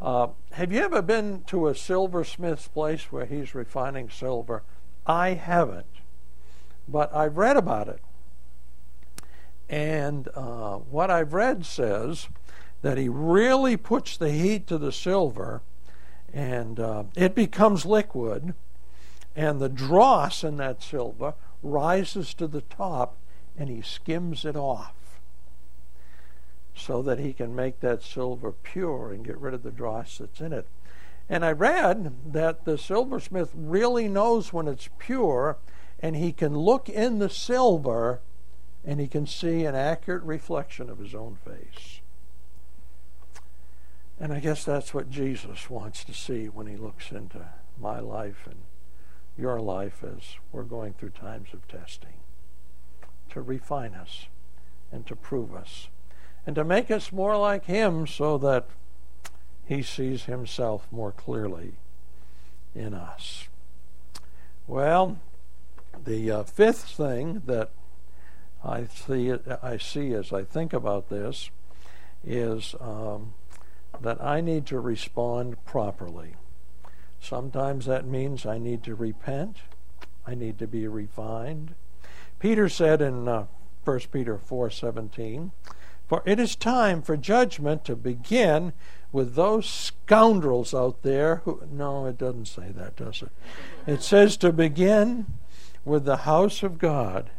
Uh, 0.00 0.28
have 0.52 0.72
you 0.72 0.80
ever 0.80 1.02
been 1.02 1.42
to 1.46 1.68
a 1.68 1.74
silversmith's 1.74 2.68
place 2.68 3.12
where 3.12 3.26
he's 3.26 3.54
refining 3.54 4.10
silver? 4.10 4.62
I 5.06 5.34
haven't 5.34 5.86
but 6.90 7.14
I've 7.14 7.36
read 7.36 7.56
about 7.56 7.88
it. 7.88 8.00
And 9.68 10.28
uh, 10.34 10.76
what 10.76 11.10
I've 11.10 11.32
read 11.32 11.64
says 11.64 12.28
that 12.82 12.98
he 12.98 13.08
really 13.08 13.76
puts 13.76 14.16
the 14.16 14.32
heat 14.32 14.66
to 14.66 14.78
the 14.78 14.92
silver 14.92 15.62
and 16.32 16.78
uh, 16.78 17.04
it 17.16 17.34
becomes 17.34 17.84
liquid, 17.84 18.54
and 19.40 19.58
the 19.58 19.70
dross 19.70 20.44
in 20.44 20.58
that 20.58 20.82
silver 20.82 21.32
rises 21.62 22.34
to 22.34 22.46
the 22.46 22.60
top 22.60 23.16
and 23.56 23.70
he 23.70 23.80
skims 23.80 24.44
it 24.44 24.54
off 24.54 24.92
so 26.74 27.00
that 27.00 27.18
he 27.18 27.32
can 27.32 27.56
make 27.56 27.80
that 27.80 28.02
silver 28.02 28.52
pure 28.52 29.10
and 29.10 29.24
get 29.24 29.38
rid 29.38 29.54
of 29.54 29.62
the 29.62 29.70
dross 29.70 30.18
that's 30.18 30.42
in 30.42 30.52
it. 30.52 30.66
And 31.26 31.42
I 31.42 31.52
read 31.52 32.12
that 32.34 32.66
the 32.66 32.76
silversmith 32.76 33.50
really 33.54 34.08
knows 34.08 34.52
when 34.52 34.68
it's 34.68 34.90
pure 34.98 35.56
and 36.00 36.16
he 36.16 36.32
can 36.32 36.54
look 36.54 36.90
in 36.90 37.18
the 37.18 37.30
silver 37.30 38.20
and 38.84 39.00
he 39.00 39.08
can 39.08 39.26
see 39.26 39.64
an 39.64 39.74
accurate 39.74 40.22
reflection 40.22 40.90
of 40.90 40.98
his 40.98 41.14
own 41.14 41.38
face. 41.46 42.00
And 44.18 44.34
I 44.34 44.40
guess 44.40 44.66
that's 44.66 44.92
what 44.92 45.08
Jesus 45.08 45.70
wants 45.70 46.04
to 46.04 46.12
see 46.12 46.50
when 46.50 46.66
he 46.66 46.76
looks 46.76 47.10
into 47.10 47.46
my 47.80 48.00
life 48.00 48.42
and 48.44 48.56
your 49.38 49.60
life 49.60 50.04
as 50.04 50.36
we're 50.52 50.62
going 50.62 50.92
through 50.92 51.10
times 51.10 51.48
of 51.52 51.66
testing. 51.68 52.14
To 53.30 53.40
refine 53.40 53.94
us 53.94 54.26
and 54.90 55.06
to 55.06 55.14
prove 55.14 55.54
us 55.54 55.88
and 56.46 56.56
to 56.56 56.64
make 56.64 56.90
us 56.90 57.12
more 57.12 57.36
like 57.36 57.66
him 57.66 58.06
so 58.06 58.38
that 58.38 58.66
he 59.64 59.82
sees 59.82 60.24
himself 60.24 60.88
more 60.90 61.12
clearly 61.12 61.74
in 62.74 62.94
us. 62.94 63.48
Well, 64.66 65.18
the 66.04 66.30
uh, 66.30 66.42
fifth 66.44 66.84
thing 66.84 67.42
that 67.46 67.70
I 68.64 68.86
see, 68.86 69.32
I 69.62 69.76
see 69.78 70.12
as 70.12 70.32
I 70.32 70.44
think 70.44 70.72
about 70.72 71.08
this 71.08 71.50
is 72.24 72.74
um, 72.80 73.34
that 74.00 74.22
I 74.22 74.40
need 74.40 74.66
to 74.66 74.80
respond 74.80 75.64
properly. 75.64 76.34
Sometimes 77.20 77.86
that 77.86 78.06
means 78.06 78.46
I 78.46 78.58
need 78.58 78.82
to 78.84 78.94
repent. 78.94 79.58
I 80.26 80.34
need 80.34 80.58
to 80.58 80.66
be 80.66 80.88
refined. 80.88 81.74
Peter 82.38 82.68
said 82.68 83.02
in 83.02 83.28
uh, 83.28 83.46
1 83.84 84.00
Peter 84.10 84.38
4:17, 84.38 85.50
"For 86.08 86.22
it 86.24 86.40
is 86.40 86.56
time 86.56 87.02
for 87.02 87.16
judgment 87.16 87.84
to 87.84 87.96
begin 87.96 88.72
with 89.12 89.34
those 89.34 89.68
scoundrels 89.68 90.72
out 90.72 91.02
there 91.02 91.36
who 91.44 91.62
no, 91.70 92.06
it 92.06 92.18
doesn't 92.18 92.46
say 92.46 92.70
that, 92.72 92.96
does 92.96 93.22
it? 93.22 93.30
It 93.86 94.02
says 94.02 94.36
to 94.38 94.52
begin 94.52 95.26
with 95.84 96.04
the 96.04 96.18
house 96.18 96.62
of 96.62 96.78
God, 96.78 97.30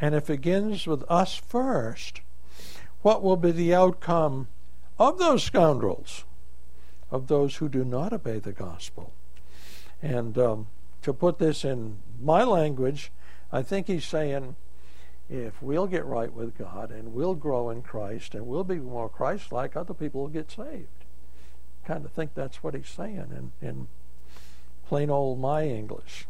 and 0.00 0.14
if 0.14 0.24
it 0.24 0.40
begins 0.40 0.86
with 0.86 1.04
us 1.08 1.34
first, 1.34 2.20
what 3.02 3.22
will 3.22 3.36
be 3.36 3.52
the 3.52 3.74
outcome 3.74 4.48
of 4.98 5.18
those 5.18 5.42
scoundrels, 5.42 6.24
of 7.12 7.28
those 7.28 7.56
who 7.56 7.68
do 7.68 7.84
not 7.84 8.12
obey 8.12 8.40
the 8.40 8.52
gospel? 8.52 9.12
And 10.02 10.36
um, 10.36 10.66
to 11.02 11.12
put 11.12 11.38
this 11.38 11.64
in 11.64 11.98
my 12.20 12.42
language, 12.42 13.12
I 13.52 13.62
think 13.62 13.86
he's 13.86 14.04
saying, 14.04 14.56
if 15.28 15.62
we'll 15.62 15.86
get 15.86 16.04
right 16.04 16.32
with 16.32 16.58
God 16.58 16.90
and 16.90 17.12
we'll 17.14 17.34
grow 17.34 17.70
in 17.70 17.82
Christ 17.82 18.34
and 18.34 18.46
we'll 18.46 18.64
be 18.64 18.76
more 18.76 19.08
Christ 19.08 19.52
like, 19.52 19.76
other 19.76 19.94
people 19.94 20.22
will 20.22 20.28
get 20.28 20.50
saved. 20.50 20.88
Kind 21.86 22.04
of 22.04 22.12
think 22.12 22.34
that's 22.34 22.62
what 22.62 22.74
he's 22.74 22.88
saying 22.88 23.52
in, 23.60 23.66
in 23.66 23.88
plain 24.86 25.10
old 25.10 25.38
my 25.38 25.66
English. 25.66 26.26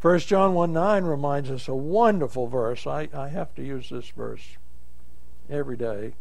1 0.00 0.18
John 0.20 0.54
1 0.54 0.72
9 0.72 1.04
reminds 1.04 1.50
us 1.50 1.68
a 1.68 1.74
wonderful 1.74 2.46
verse. 2.46 2.86
I, 2.86 3.08
I 3.14 3.28
have 3.28 3.54
to 3.56 3.62
use 3.62 3.90
this 3.90 4.08
verse 4.10 4.56
every 5.48 5.76
day. 5.76 6.14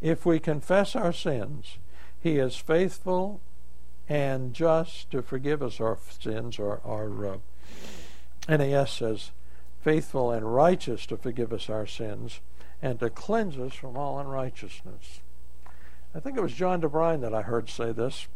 If 0.00 0.26
we 0.26 0.40
confess 0.40 0.96
our 0.96 1.12
sins, 1.12 1.78
he 2.20 2.38
is 2.38 2.56
faithful 2.56 3.40
and 4.08 4.52
just 4.52 5.10
to 5.10 5.22
forgive 5.22 5.62
us 5.62 5.80
our 5.80 5.98
sins. 6.20 6.58
Or 6.58 6.80
our 6.84 7.26
uh, 7.26 7.38
NAS 8.48 8.92
says, 8.92 9.30
faithful 9.80 10.30
and 10.30 10.54
righteous 10.54 11.06
to 11.06 11.16
forgive 11.16 11.52
us 11.52 11.70
our 11.70 11.86
sins 11.86 12.40
and 12.82 13.00
to 13.00 13.08
cleanse 13.08 13.56
us 13.58 13.74
from 13.74 13.96
all 13.96 14.18
unrighteousness. 14.18 15.20
I 16.14 16.20
think 16.20 16.36
it 16.36 16.42
was 16.42 16.52
John 16.52 16.82
DeBrine 16.82 17.20
that 17.20 17.34
I 17.34 17.42
heard 17.42 17.70
say 17.70 17.92
this, 17.92 18.26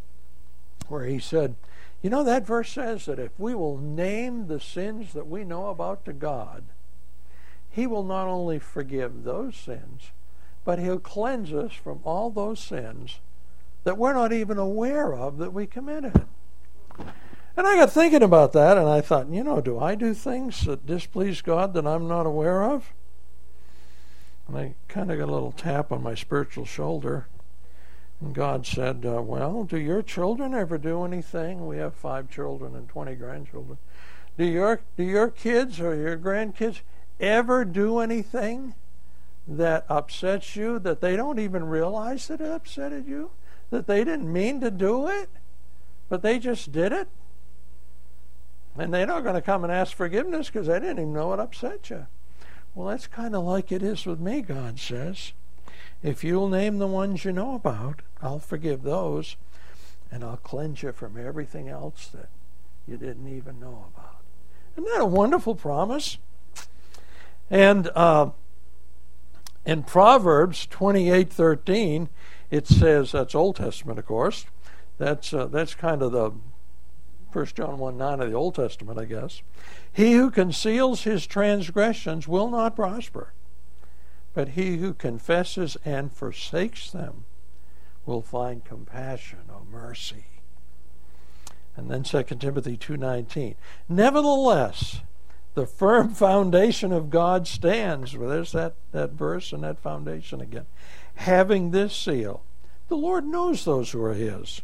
where 0.88 1.04
he 1.06 1.18
said, 1.18 1.56
you 2.04 2.10
know, 2.10 2.22
that 2.22 2.46
verse 2.46 2.70
says 2.70 3.06
that 3.06 3.18
if 3.18 3.32
we 3.38 3.54
will 3.54 3.78
name 3.78 4.46
the 4.46 4.60
sins 4.60 5.14
that 5.14 5.26
we 5.26 5.42
know 5.42 5.68
about 5.68 6.04
to 6.04 6.12
God, 6.12 6.64
He 7.70 7.86
will 7.86 8.04
not 8.04 8.28
only 8.28 8.58
forgive 8.58 9.24
those 9.24 9.56
sins, 9.56 10.10
but 10.66 10.78
He'll 10.78 10.98
cleanse 10.98 11.54
us 11.54 11.72
from 11.72 12.00
all 12.04 12.28
those 12.28 12.60
sins 12.60 13.20
that 13.84 13.98
we're 13.98 14.14
not 14.14 14.32
even 14.32 14.58
aware 14.58 15.14
of 15.14 15.38
that 15.38 15.52
we 15.52 15.66
committed. 15.66 16.26
And 17.56 17.66
I 17.66 17.76
got 17.76 17.92
thinking 17.92 18.22
about 18.22 18.52
that, 18.54 18.76
and 18.76 18.88
I 18.88 19.00
thought, 19.00 19.28
you 19.28 19.44
know, 19.44 19.60
do 19.60 19.78
I 19.78 19.94
do 19.94 20.12
things 20.12 20.64
that 20.64 20.86
displease 20.86 21.40
God 21.40 21.72
that 21.74 21.86
I'm 21.86 22.08
not 22.08 22.26
aware 22.26 22.64
of? 22.64 22.92
And 24.48 24.56
I 24.56 24.74
kind 24.88 25.12
of 25.12 25.18
got 25.18 25.28
a 25.28 25.32
little 25.32 25.52
tap 25.52 25.92
on 25.92 26.02
my 26.02 26.14
spiritual 26.14 26.64
shoulder. 26.64 27.28
And 28.20 28.34
God 28.34 28.66
said, 28.66 29.04
uh, 29.06 29.22
Well, 29.22 29.64
do 29.64 29.78
your 29.78 30.02
children 30.02 30.52
ever 30.54 30.78
do 30.78 31.04
anything? 31.04 31.66
We 31.66 31.76
have 31.76 31.94
five 31.94 32.28
children 32.28 32.74
and 32.74 32.88
20 32.88 33.14
grandchildren. 33.14 33.78
Do 34.36 34.44
your, 34.44 34.80
do 34.96 35.04
your 35.04 35.30
kids 35.30 35.80
or 35.80 35.94
your 35.94 36.18
grandkids 36.18 36.80
ever 37.20 37.64
do 37.64 38.00
anything 38.00 38.74
that 39.46 39.86
upsets 39.88 40.56
you 40.56 40.78
that 40.80 41.00
they 41.00 41.16
don't 41.16 41.38
even 41.38 41.64
realize 41.64 42.28
that 42.28 42.40
it 42.40 42.50
upset 42.50 42.92
you? 43.06 43.30
That 43.70 43.86
they 43.86 44.04
didn't 44.04 44.32
mean 44.32 44.60
to 44.60 44.70
do 44.70 45.08
it, 45.08 45.28
but 46.08 46.22
they 46.22 46.38
just 46.38 46.72
did 46.72 46.92
it? 46.92 47.08
And 48.76 48.92
they're 48.92 49.06
not 49.06 49.22
going 49.22 49.36
to 49.36 49.42
come 49.42 49.64
and 49.64 49.72
ask 49.72 49.96
forgiveness 49.96 50.48
because 50.48 50.66
they 50.66 50.80
didn't 50.80 50.98
even 50.98 51.12
know 51.12 51.32
it 51.32 51.40
upset 51.40 51.90
you. 51.90 52.06
Well, 52.74 52.88
that's 52.88 53.06
kind 53.06 53.36
of 53.36 53.44
like 53.44 53.70
it 53.70 53.82
is 53.82 54.04
with 54.04 54.18
me, 54.18 54.42
God 54.42 54.80
says. 54.80 55.32
If 56.02 56.24
you'll 56.24 56.48
name 56.48 56.78
the 56.78 56.86
ones 56.86 57.24
you 57.24 57.32
know 57.32 57.54
about, 57.54 58.02
I'll 58.20 58.40
forgive 58.40 58.82
those, 58.82 59.36
and 60.10 60.24
I'll 60.24 60.36
cleanse 60.36 60.82
you 60.82 60.92
from 60.92 61.16
everything 61.16 61.68
else 61.68 62.08
that 62.08 62.28
you 62.86 62.96
didn't 62.96 63.28
even 63.28 63.60
know 63.60 63.86
about. 63.94 64.20
Isn't 64.76 64.90
that 64.92 65.02
a 65.02 65.06
wonderful 65.06 65.54
promise? 65.54 66.18
And 67.48 67.88
uh, 67.94 68.30
in 69.64 69.84
Proverbs 69.84 70.66
28:13, 70.66 72.08
it 72.50 72.66
says 72.66 73.12
that's 73.12 73.34
Old 73.34 73.56
Testament, 73.56 73.98
of 73.98 74.06
course. 74.06 74.46
That's 74.98 75.32
uh, 75.32 75.46
that's 75.46 75.74
kind 75.74 76.02
of 76.02 76.12
the 76.12 76.32
First 77.30 77.56
John 77.56 77.78
1 77.78 77.96
9 77.96 78.20
of 78.20 78.30
the 78.30 78.36
Old 78.36 78.54
Testament, 78.54 78.98
I 78.98 79.06
guess. 79.06 79.42
He 79.92 80.12
who 80.12 80.30
conceals 80.30 81.02
his 81.02 81.26
transgressions 81.26 82.28
will 82.28 82.48
not 82.48 82.76
prosper, 82.76 83.32
but 84.34 84.50
he 84.50 84.76
who 84.76 84.94
confesses 84.94 85.76
and 85.84 86.12
forsakes 86.12 86.90
them 86.90 87.24
will 88.06 88.22
find 88.22 88.64
compassion 88.64 89.40
or 89.48 89.62
mercy. 89.70 90.26
And 91.76 91.90
then 91.90 92.04
2 92.04 92.22
Timothy 92.38 92.76
2:19. 92.76 93.56
Nevertheless, 93.88 95.00
the 95.54 95.66
firm 95.66 96.10
foundation 96.10 96.92
of 96.92 97.10
God 97.10 97.46
stands. 97.46 98.16
Well, 98.16 98.28
there's 98.28 98.52
that, 98.52 98.74
that 98.92 99.10
verse 99.10 99.52
and 99.52 99.62
that 99.62 99.78
foundation 99.78 100.40
again. 100.40 100.66
Having 101.14 101.70
this 101.70 101.94
seal, 101.96 102.42
the 102.88 102.96
Lord 102.96 103.24
knows 103.24 103.64
those 103.64 103.90
who 103.90 104.02
are 104.02 104.14
his. 104.14 104.62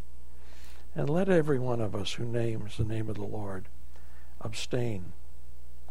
And 0.95 1.09
let 1.09 1.29
every 1.29 1.59
one 1.59 1.81
of 1.81 1.95
us 1.95 2.15
who 2.15 2.25
names 2.25 2.77
the 2.77 2.85
name 2.85 3.09
of 3.09 3.17
the 3.17 3.23
Lord 3.23 3.67
abstain 4.41 5.13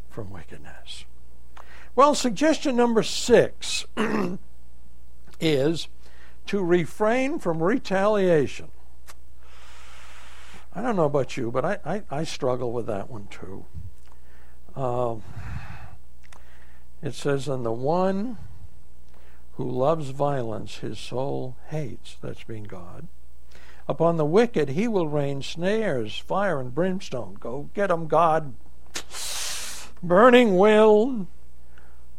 from 0.10 0.30
wickedness. 0.30 1.06
Well, 1.96 2.16
suggestion 2.16 2.76
number 2.76 3.04
six 3.04 3.86
is 5.40 5.88
to 6.48 6.64
refrain 6.64 7.40
from 7.40 7.64
retaliation. 7.64 8.70
I 10.74 10.82
don't 10.82 10.96
know 10.96 11.06
about 11.06 11.38
you, 11.38 11.52
but 11.52 11.66
I, 11.66 11.80
I, 11.86 12.04
I 12.10 12.24
struggle 12.24 12.72
with 12.72 12.88
that 12.88 13.10
one 13.10 13.28
too. 13.28 13.66
Um, 14.76 15.24
it 17.02 17.14
says, 17.14 17.48
And 17.48 17.66
the 17.66 17.72
one 17.72 18.38
who 19.60 19.70
loves 19.70 20.12
violence, 20.12 20.78
his 20.78 20.98
soul 20.98 21.58
hates. 21.68 22.16
That's 22.22 22.46
being 22.46 22.64
God. 22.64 23.10
Upon 23.90 24.16
the 24.16 24.24
wicked 24.24 24.70
he 24.70 24.88
will 24.88 25.10
rain 25.10 25.42
snares, 25.42 26.18
fire, 26.18 26.62
and 26.62 26.74
brimstone. 26.74 27.36
Go 27.42 27.70
get 27.74 27.92
'em, 27.92 28.08
God. 28.08 28.54
Burning 30.02 30.58
will, 30.58 31.28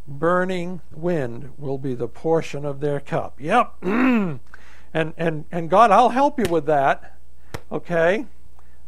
burning 0.06 0.82
wind 0.92 1.52
will 1.56 1.78
be 1.78 1.94
the 1.94 2.08
portion 2.08 2.66
of 2.66 2.80
their 2.80 3.00
cup. 3.00 3.40
Yep. 3.40 3.72
and, 3.82 4.40
and, 4.92 5.44
and 5.50 5.70
God, 5.70 5.90
I'll 5.90 6.10
help 6.10 6.38
you 6.38 6.44
with 6.50 6.66
that. 6.66 7.16
Okay? 7.72 8.26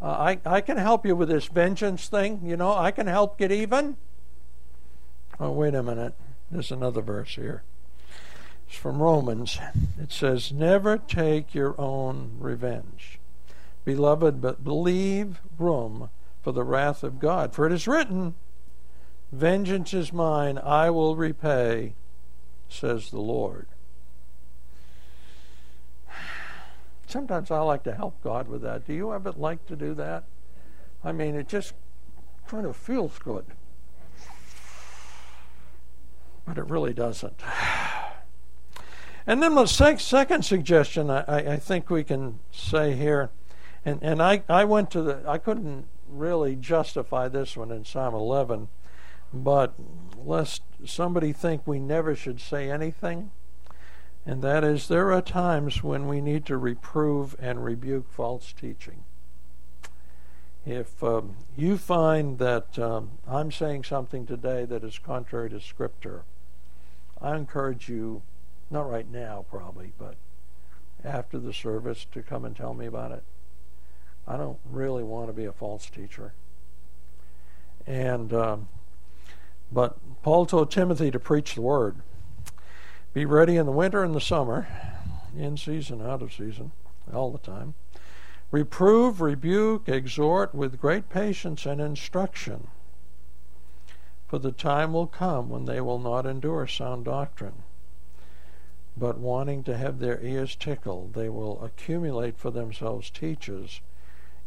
Uh, 0.02 0.04
I, 0.04 0.40
I 0.44 0.60
can 0.60 0.76
help 0.76 1.06
you 1.06 1.16
with 1.16 1.30
this 1.30 1.46
vengeance 1.46 2.06
thing. 2.06 2.42
You 2.44 2.58
know, 2.58 2.76
I 2.76 2.90
can 2.90 3.06
help 3.06 3.38
get 3.38 3.50
even. 3.50 3.96
Oh, 5.40 5.52
wait 5.52 5.74
a 5.74 5.82
minute. 5.82 6.12
There's 6.50 6.70
another 6.70 7.00
verse 7.00 7.36
here. 7.36 7.62
It's 8.72 8.80
from 8.80 9.02
Romans. 9.02 9.58
It 10.00 10.10
says, 10.10 10.50
Never 10.50 10.96
take 10.96 11.54
your 11.54 11.78
own 11.78 12.38
revenge. 12.38 13.18
Beloved, 13.84 14.40
but 14.40 14.66
leave 14.66 15.42
room 15.58 16.08
for 16.40 16.52
the 16.52 16.64
wrath 16.64 17.04
of 17.04 17.20
God. 17.20 17.52
For 17.52 17.66
it 17.66 17.72
is 17.72 17.86
written, 17.86 18.34
Vengeance 19.30 19.92
is 19.92 20.10
mine, 20.10 20.56
I 20.56 20.88
will 20.88 21.16
repay, 21.16 21.92
says 22.70 23.10
the 23.10 23.20
Lord. 23.20 23.66
Sometimes 27.06 27.50
I 27.50 27.60
like 27.60 27.82
to 27.82 27.94
help 27.94 28.22
God 28.24 28.48
with 28.48 28.62
that. 28.62 28.86
Do 28.86 28.94
you 28.94 29.12
ever 29.12 29.32
like 29.32 29.66
to 29.66 29.76
do 29.76 29.92
that? 29.96 30.24
I 31.04 31.12
mean, 31.12 31.34
it 31.34 31.46
just 31.46 31.74
kind 32.46 32.64
of 32.64 32.74
feels 32.74 33.18
good. 33.18 33.44
But 36.46 36.56
it 36.56 36.64
really 36.70 36.94
doesn't. 36.94 37.42
And 39.26 39.42
then 39.42 39.54
the 39.54 39.66
second 39.66 40.44
suggestion 40.44 41.10
I, 41.10 41.52
I 41.52 41.56
think 41.56 41.90
we 41.90 42.02
can 42.02 42.40
say 42.50 42.94
here, 42.94 43.30
and, 43.84 44.00
and 44.02 44.22
I, 44.22 44.42
I 44.48 44.64
went 44.64 44.90
to 44.92 45.02
the, 45.02 45.22
I 45.26 45.38
couldn't 45.38 45.86
really 46.08 46.56
justify 46.56 47.28
this 47.28 47.56
one 47.56 47.70
in 47.70 47.84
Psalm 47.84 48.14
11, 48.14 48.68
but 49.32 49.74
lest 50.16 50.62
somebody 50.84 51.32
think 51.32 51.66
we 51.66 51.78
never 51.78 52.14
should 52.14 52.40
say 52.40 52.70
anything, 52.70 53.30
and 54.26 54.42
that 54.42 54.64
is 54.64 54.88
there 54.88 55.12
are 55.12 55.22
times 55.22 55.82
when 55.82 56.06
we 56.06 56.20
need 56.20 56.44
to 56.46 56.56
reprove 56.56 57.34
and 57.38 57.64
rebuke 57.64 58.10
false 58.10 58.52
teaching. 58.52 59.04
If 60.64 61.02
um, 61.02 61.36
you 61.56 61.76
find 61.76 62.38
that 62.38 62.78
um, 62.78 63.18
I'm 63.26 63.50
saying 63.50 63.84
something 63.84 64.26
today 64.26 64.64
that 64.64 64.84
is 64.84 64.98
contrary 64.98 65.50
to 65.50 65.60
Scripture, 65.60 66.22
I 67.20 67.36
encourage 67.36 67.88
you 67.88 68.22
not 68.72 68.90
right 68.90 69.10
now, 69.10 69.44
probably, 69.50 69.92
but 69.98 70.16
after 71.04 71.38
the 71.38 71.52
service 71.52 72.06
to 72.12 72.22
come 72.22 72.44
and 72.44 72.56
tell 72.56 72.74
me 72.74 72.86
about 72.86 73.12
it. 73.12 73.22
I 74.26 74.36
don't 74.36 74.58
really 74.64 75.02
want 75.02 75.28
to 75.28 75.32
be 75.32 75.44
a 75.44 75.52
false 75.52 75.90
teacher. 75.90 76.32
And 77.86 78.32
um, 78.32 78.68
but 79.70 79.96
Paul 80.22 80.46
told 80.46 80.70
Timothy 80.70 81.10
to 81.10 81.18
preach 81.18 81.54
the 81.54 81.62
word. 81.62 81.96
Be 83.12 83.24
ready 83.24 83.56
in 83.56 83.66
the 83.66 83.72
winter 83.72 84.02
and 84.04 84.14
the 84.14 84.20
summer, 84.20 84.66
in 85.36 85.56
season, 85.56 86.00
out 86.00 86.22
of 86.22 86.32
season, 86.32 86.72
all 87.12 87.30
the 87.30 87.38
time. 87.38 87.74
Reprove, 88.50 89.20
rebuke, 89.20 89.88
exhort 89.88 90.54
with 90.54 90.80
great 90.80 91.08
patience 91.08 91.66
and 91.66 91.80
instruction. 91.80 92.68
For 94.28 94.38
the 94.38 94.52
time 94.52 94.92
will 94.92 95.06
come 95.06 95.48
when 95.48 95.64
they 95.64 95.80
will 95.80 95.98
not 95.98 96.26
endure 96.26 96.66
sound 96.66 97.04
doctrine 97.04 97.64
but 98.96 99.18
wanting 99.18 99.62
to 99.64 99.76
have 99.76 99.98
their 99.98 100.20
ears 100.20 100.54
tickled, 100.54 101.14
they 101.14 101.28
will 101.28 101.62
accumulate 101.64 102.36
for 102.36 102.50
themselves 102.50 103.10
teachers 103.10 103.80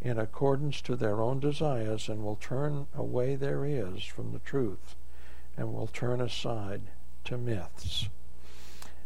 in 0.01 0.19
accordance 0.19 0.81
to 0.81 0.95
their 0.95 1.21
own 1.21 1.39
desires 1.39 2.07
and 2.07 2.23
will 2.23 2.35
turn 2.35 2.85
away 2.95 3.35
their 3.35 3.65
ears 3.65 4.05
from 4.05 4.31
the 4.31 4.39
truth 4.39 4.95
and 5.57 5.73
will 5.73 5.87
turn 5.87 6.21
aside 6.21 6.81
to 7.23 7.37
myths. 7.37 8.09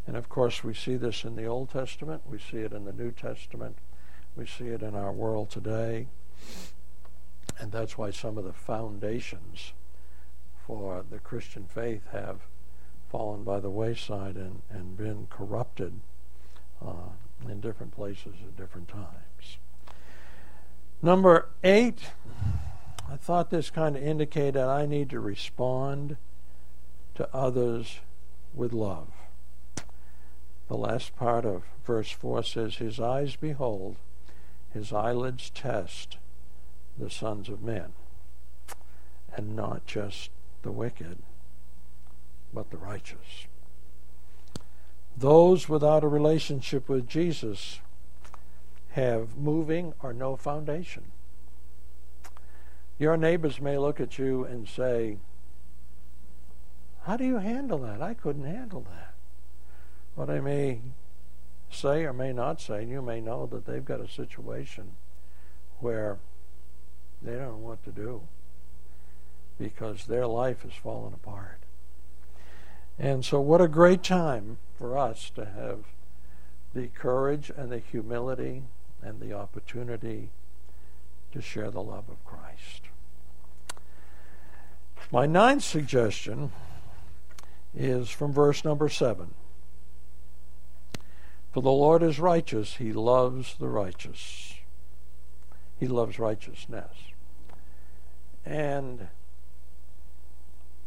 And 0.06 0.18
of 0.18 0.28
course, 0.28 0.64
we 0.64 0.74
see 0.74 0.98
this 0.98 1.24
in 1.24 1.36
the 1.36 1.46
Old 1.46 1.70
Testament, 1.70 2.24
we 2.26 2.40
see 2.40 2.58
it 2.58 2.74
in 2.74 2.84
the 2.84 2.94
New 2.94 3.12
Testament, 3.12 3.78
we 4.36 4.46
see 4.46 4.68
it 4.68 4.82
in 4.82 4.96
our 4.96 5.12
world 5.12 5.50
today. 5.50 6.08
And 7.60 7.72
that's 7.72 7.98
why 7.98 8.12
some 8.12 8.38
of 8.38 8.44
the 8.44 8.54
foundations 8.54 9.74
for 10.66 11.06
the 11.10 11.20
Christian 11.20 11.66
faith 11.66 12.08
have 12.12 12.42
fallen 13.10 13.44
by 13.44 13.60
the 13.60 13.70
wayside 13.70 14.36
and, 14.36 14.62
and 14.70 14.96
been 14.96 15.28
corrupted 15.30 16.00
uh, 16.86 17.10
in 17.48 17.60
different 17.60 17.94
places 17.94 18.36
at 18.44 18.56
different 18.56 18.88
times. 18.88 19.58
Number 21.02 21.50
eight, 21.64 22.00
I 23.10 23.16
thought 23.16 23.50
this 23.50 23.70
kind 23.70 23.96
of 23.96 24.04
indicated 24.04 24.62
I 24.62 24.86
need 24.86 25.10
to 25.10 25.20
respond 25.20 26.18
to 27.16 27.28
others 27.34 28.00
with 28.54 28.74
love. 28.74 29.08
The 30.68 30.78
last 30.78 31.16
part 31.16 31.46
of 31.46 31.64
verse 31.84 32.12
4 32.12 32.44
says, 32.44 32.76
His 32.76 33.00
eyes 33.00 33.36
behold, 33.36 33.96
his 34.72 34.94
eyelids 34.94 35.50
test 35.50 36.18
the 36.98 37.10
sons 37.10 37.50
of 37.50 37.64
men, 37.64 37.94
and 39.36 39.56
not 39.56 39.88
just 39.88 40.30
the 40.62 40.72
wicked 40.72 41.18
but 42.54 42.72
the 42.72 42.78
righteous. 42.78 43.48
Those 45.16 45.68
without 45.68 46.04
a 46.04 46.08
relationship 46.08 46.88
with 46.88 47.08
Jesus 47.08 47.80
have 48.92 49.38
moving 49.38 49.94
or 50.02 50.14
no 50.14 50.36
foundation. 50.36 51.12
Your 52.98 53.18
neighbors 53.18 53.62
may 53.62 53.78
look 53.78 54.00
at 54.00 54.18
you 54.18 54.44
and 54.44 54.68
say, 54.68 55.18
How 57.04 57.18
do 57.18 57.24
you 57.24 57.38
handle 57.38 57.80
that? 57.80 58.02
I 58.02 58.14
couldn't 58.14 58.46
handle 58.46 58.86
that. 58.90 59.14
What 60.16 60.30
I 60.30 60.40
may 60.40 60.82
say 61.72 62.04
or 62.04 62.14
may 62.14 62.34
not 62.34 62.60
say, 62.60 62.84
and 62.84 62.90
you 62.90 63.02
may 63.02 63.22
know 63.22 63.46
that 63.48 63.66
they've 63.66 63.86
got 63.86 64.02
a 64.02 64.10
situation 64.10 64.92
where 65.80 66.18
they 67.22 67.34
don't 67.34 67.62
know 67.62 67.68
what 67.68 67.84
to 67.84 67.92
do 67.92 68.22
because 69.58 70.06
their 70.06 70.28
life 70.28 70.64
has 70.64 70.74
fallen 70.74 71.14
apart. 71.14 71.60
And 73.00 73.24
so, 73.24 73.40
what 73.40 73.62
a 73.62 73.70
great 73.70 74.04
time 74.04 74.58
for 74.78 74.98
us 74.98 75.32
to 75.36 75.46
have 75.46 75.86
the 76.74 76.88
courage 76.88 77.50
and 77.56 77.72
the 77.72 77.80
humility 77.80 78.64
and 79.02 79.22
the 79.22 79.34
opportunity 79.34 80.30
to 81.32 81.42
share 81.42 81.72
the 81.72 81.82
love 81.82 82.10
of 82.10 82.24
Christ. 82.26 82.84
My 85.12 85.26
ninth 85.26 85.64
suggestion 85.64 86.52
is 87.76 88.10
from 88.10 88.34
verse 88.34 88.66
number 88.66 88.90
seven. 88.90 89.34
For 91.52 91.62
the 91.62 91.72
Lord 91.72 92.04
is 92.04 92.20
righteous, 92.20 92.76
he 92.76 92.94
loves 92.94 93.56
the 93.58 93.70
righteous. 93.70 94.56
He 95.80 95.88
loves 95.88 96.20
righteousness. 96.20 96.92
And 98.46 99.08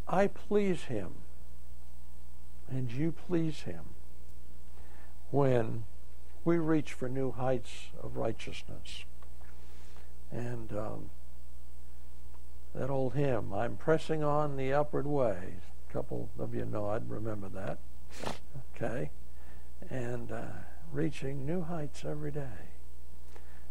I 0.07 0.29
please 0.29 0.85
him, 0.85 1.15
and 2.73 2.91
you 2.91 3.13
please 3.13 3.61
him 3.61 3.85
when 5.31 5.85
we 6.43 6.57
reach 6.57 6.95
for 6.95 7.09
new 7.09 7.31
heights 7.31 7.91
of 8.03 8.17
righteousness. 8.17 9.05
And 10.31 10.73
um, 10.73 11.11
that 12.75 12.89
old 12.89 13.15
hymn, 13.15 13.53
I'm 13.53 13.77
pressing 13.77 14.25
on 14.25 14.57
the 14.57 14.73
upward 14.73 15.07
way. 15.07 15.57
A 15.89 15.93
couple 15.93 16.31
of 16.39 16.55
you 16.55 16.65
know 16.65 16.89
I'd 16.89 17.11
remember 17.11 17.49
that. 17.51 17.79
Okay? 18.75 19.11
And 19.91 20.33
uh, 20.33 20.43
reaching 20.91 21.45
new 21.45 21.63
heights 21.63 22.05
every 22.07 22.31
day. 22.31 22.71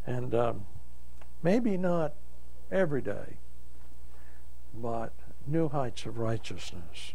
And 0.06 0.36
um, 0.36 0.66
maybe 1.42 1.76
not 1.76 2.14
every 2.72 3.02
day, 3.02 3.38
but 4.76 5.14
new 5.48 5.70
heights 5.70 6.06
of 6.06 6.20
righteousness. 6.20 7.14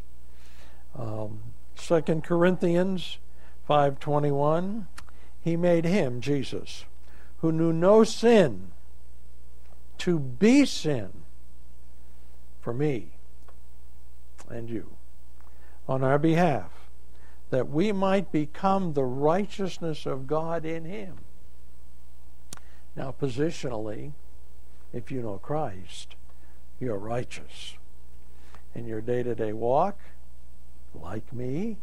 Um, 0.99 1.55
2 1.77 2.01
Corinthians 2.23 3.19
5.21 3.69 4.87
he 5.47 5.57
made 5.57 5.85
him, 5.85 6.21
Jesus, 6.21 6.87
who 7.39 7.53
knew 7.53 7.73
no 7.73 8.03
sin, 8.03 8.73
to 9.99 10.19
be 10.19 10.65
sin 10.65 11.23
for 12.61 12.75
me 12.75 13.13
and 14.49 14.69
you 14.69 14.97
on 15.89 16.03
our 16.03 16.19
behalf, 16.19 16.91
that 17.51 17.69
we 17.69 17.93
might 17.93 18.33
become 18.33 18.93
the 18.95 19.05
righteousness 19.05 20.05
of 20.05 20.27
God 20.27 20.65
in 20.65 20.85
him. 20.85 21.19
Now, 22.97 23.15
positionally, 23.17 24.15
if 24.93 25.13
you 25.13 25.23
know 25.23 25.39
Christ, 25.39 26.17
you're 26.81 26.99
righteous. 26.99 27.77
In 28.75 28.87
your 28.87 29.01
day 29.01 29.23
to 29.23 29.37
day 29.37 29.53
walk, 29.53 30.01
like 31.03 31.33
me, 31.33 31.79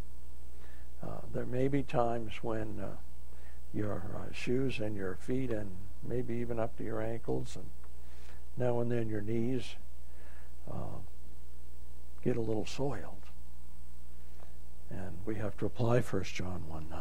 uh, 1.04 1.22
there 1.34 1.46
may 1.46 1.68
be 1.68 1.84
times 1.84 2.34
when 2.42 2.80
uh, 2.80 2.96
your 3.74 4.04
uh, 4.16 4.34
shoes 4.34 4.80
and 4.80 4.96
your 4.96 5.16
feet 5.16 5.52
and 5.52 5.72
maybe 6.04 6.36
even 6.36 6.60
up 6.60 6.78
to 6.78 6.84
your 6.84 7.02
ankles 7.02 7.56
and 7.56 7.66
now 8.56 8.80
and 8.80 8.92
then 8.92 9.10
your 9.10 9.22
knees 9.22 9.76
uh, 10.72 11.00
get 12.24 12.38
a 12.38 12.42
little 12.42 12.66
soiled. 12.66 13.18
And 14.90 15.18
we 15.26 15.36
have 15.36 15.58
to 15.58 15.66
apply 15.66 16.02
1 16.02 16.24
John 16.24 16.64
1 16.68 16.88
9. 16.90 17.00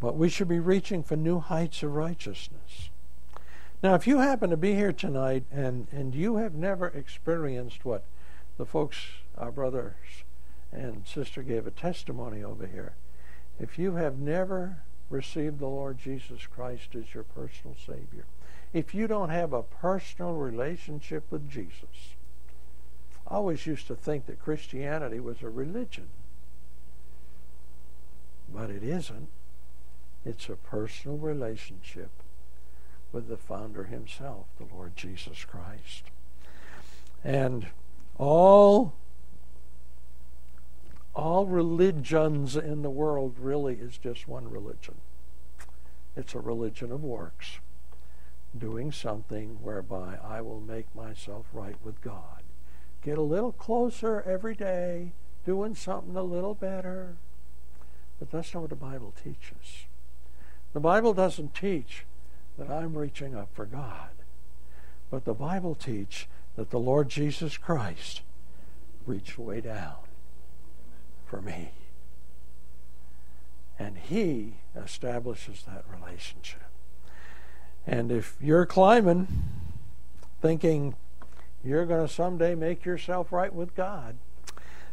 But 0.00 0.16
we 0.16 0.28
should 0.28 0.48
be 0.48 0.58
reaching 0.58 1.02
for 1.02 1.16
new 1.16 1.38
heights 1.38 1.82
of 1.82 1.94
righteousness. 1.94 2.90
Now, 3.82 3.94
if 3.94 4.06
you 4.08 4.18
happen 4.18 4.50
to 4.50 4.56
be 4.56 4.74
here 4.74 4.92
tonight 4.92 5.44
and, 5.52 5.86
and 5.92 6.14
you 6.14 6.36
have 6.36 6.54
never 6.54 6.88
experienced 6.88 7.84
what 7.84 8.04
the 8.56 8.66
folks, 8.66 8.98
our 9.36 9.52
brothers 9.52 9.94
and 10.72 11.06
sister 11.06 11.42
gave 11.42 11.66
a 11.66 11.70
testimony 11.70 12.42
over 12.42 12.66
here, 12.66 12.94
if 13.58 13.78
you 13.78 13.94
have 13.94 14.18
never 14.18 14.82
received 15.10 15.58
the 15.58 15.66
Lord 15.66 15.98
Jesus 15.98 16.46
Christ 16.46 16.94
as 16.94 17.14
your 17.14 17.24
personal 17.24 17.76
Savior, 17.86 18.26
if 18.72 18.94
you 18.94 19.06
don't 19.06 19.30
have 19.30 19.52
a 19.52 19.62
personal 19.62 20.34
relationship 20.34 21.24
with 21.30 21.50
Jesus, 21.50 22.14
I 23.26 23.34
always 23.34 23.66
used 23.66 23.86
to 23.88 23.94
think 23.94 24.26
that 24.26 24.42
Christianity 24.42 25.20
was 25.20 25.42
a 25.42 25.48
religion. 25.48 26.08
But 28.52 28.70
it 28.70 28.82
isn't. 28.82 29.28
It's 30.24 30.48
a 30.48 30.56
personal 30.56 31.18
relationship 31.18 32.10
with 33.12 33.28
the 33.28 33.36
founder 33.36 33.84
himself, 33.84 34.46
the 34.58 34.74
Lord 34.74 34.96
Jesus 34.96 35.44
Christ. 35.44 36.04
And 37.24 37.68
all 38.16 38.94
all 41.14 41.46
religions 41.46 42.56
in 42.56 42.82
the 42.82 42.90
world 42.90 43.36
really 43.38 43.74
is 43.74 43.98
just 43.98 44.28
one 44.28 44.50
religion. 44.50 44.96
It's 46.16 46.34
a 46.34 46.40
religion 46.40 46.92
of 46.92 47.02
works, 47.02 47.58
doing 48.56 48.92
something 48.92 49.58
whereby 49.62 50.18
I 50.22 50.40
will 50.40 50.60
make 50.60 50.94
myself 50.94 51.46
right 51.52 51.76
with 51.84 52.00
God. 52.00 52.42
Get 53.02 53.18
a 53.18 53.22
little 53.22 53.52
closer 53.52 54.22
every 54.22 54.54
day, 54.54 55.12
doing 55.46 55.74
something 55.74 56.16
a 56.16 56.22
little 56.22 56.54
better. 56.54 57.16
But 58.18 58.30
that's 58.30 58.52
not 58.52 58.62
what 58.62 58.70
the 58.70 58.76
Bible 58.76 59.14
teaches. 59.22 59.86
The 60.72 60.80
Bible 60.80 61.14
doesn't 61.14 61.54
teach 61.54 62.04
that 62.58 62.70
I'm 62.70 62.98
reaching 62.98 63.34
up 63.36 63.48
for 63.54 63.64
God. 63.64 64.10
But 65.10 65.24
the 65.24 65.34
Bible 65.34 65.74
teaches 65.74 66.26
that 66.56 66.70
the 66.70 66.80
Lord 66.80 67.08
Jesus 67.08 67.56
Christ 67.56 68.22
reached 69.06 69.38
way 69.38 69.60
down 69.60 70.07
for 71.28 71.40
me. 71.40 71.72
And 73.78 73.98
He 73.98 74.54
establishes 74.74 75.64
that 75.64 75.84
relationship. 75.88 76.62
And 77.86 78.10
if 78.10 78.36
you're 78.40 78.66
climbing, 78.66 79.28
thinking 80.40 80.94
you're 81.62 81.86
going 81.86 82.06
to 82.06 82.12
someday 82.12 82.54
make 82.54 82.84
yourself 82.84 83.32
right 83.32 83.52
with 83.52 83.74
God, 83.74 84.16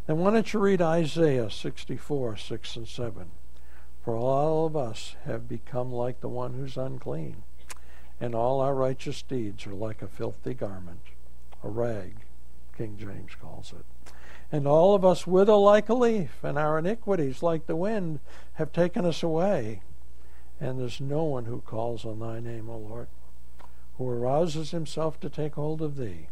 then 0.05 0.19
why 0.19 0.31
don't 0.31 0.53
you 0.53 0.59
read 0.59 0.81
Isaiah 0.81 1.49
64, 1.49 2.37
6 2.37 2.75
and 2.75 2.87
7? 2.87 3.31
For 4.03 4.15
all 4.15 4.67
of 4.67 4.77
us 4.77 5.15
have 5.25 5.49
become 5.49 5.91
like 5.91 6.21
the 6.21 6.29
one 6.29 6.53
who's 6.53 6.77
unclean, 6.77 7.43
and 8.21 8.35
all 8.35 8.61
our 8.61 8.75
righteous 8.75 9.23
deeds 9.23 9.65
are 9.65 9.73
like 9.73 10.03
a 10.03 10.07
filthy 10.07 10.53
garment, 10.53 11.01
a 11.63 11.69
rag, 11.69 12.17
King 12.77 12.97
James 12.99 13.31
calls 13.41 13.73
it. 13.73 13.85
And 14.55 14.69
all 14.69 14.95
of 14.95 15.03
us 15.03 15.27
wither 15.27 15.55
like 15.55 15.89
a 15.89 15.93
leaf, 15.93 16.41
and 16.41 16.57
our 16.57 16.79
iniquities, 16.79 17.43
like 17.43 17.65
the 17.65 17.75
wind, 17.75 18.21
have 18.53 18.71
taken 18.71 19.03
us 19.03 19.21
away. 19.21 19.81
And 20.61 20.79
there's 20.79 21.01
no 21.01 21.25
one 21.25 21.43
who 21.43 21.59
calls 21.59 22.05
on 22.05 22.19
thy 22.19 22.39
name, 22.39 22.69
O 22.69 22.77
Lord, 22.77 23.09
who 23.97 24.07
arouses 24.07 24.71
himself 24.71 25.19
to 25.19 25.29
take 25.29 25.55
hold 25.55 25.81
of 25.81 25.97
thee. 25.97 26.29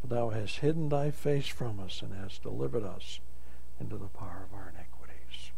But 0.00 0.10
thou 0.10 0.30
hast 0.30 0.58
hidden 0.60 0.90
thy 0.90 1.10
face 1.10 1.48
from 1.48 1.80
us, 1.80 2.02
and 2.02 2.14
hast 2.14 2.44
delivered 2.44 2.84
us 2.84 3.18
into 3.80 3.96
the 3.96 4.06
power 4.06 4.46
of 4.48 4.54
our 4.56 4.72
iniquities. 4.72 5.50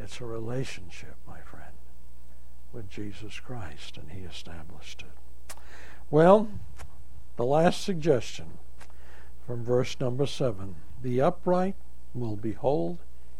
It's 0.00 0.20
a 0.20 0.24
relationship, 0.24 1.14
my 1.24 1.38
friend, 1.38 1.76
with 2.72 2.90
Jesus 2.90 3.38
Christ, 3.38 3.96
and 3.96 4.10
he 4.10 4.22
established 4.22 5.02
it. 5.02 5.56
Well, 6.10 6.48
the 7.36 7.44
last 7.44 7.84
suggestion 7.84 8.58
from 9.48 9.64
verse 9.64 9.98
number 9.98 10.26
7 10.26 10.74
The 11.00 11.22
upright 11.22 11.74
will 12.12 12.36
behold 12.36 12.98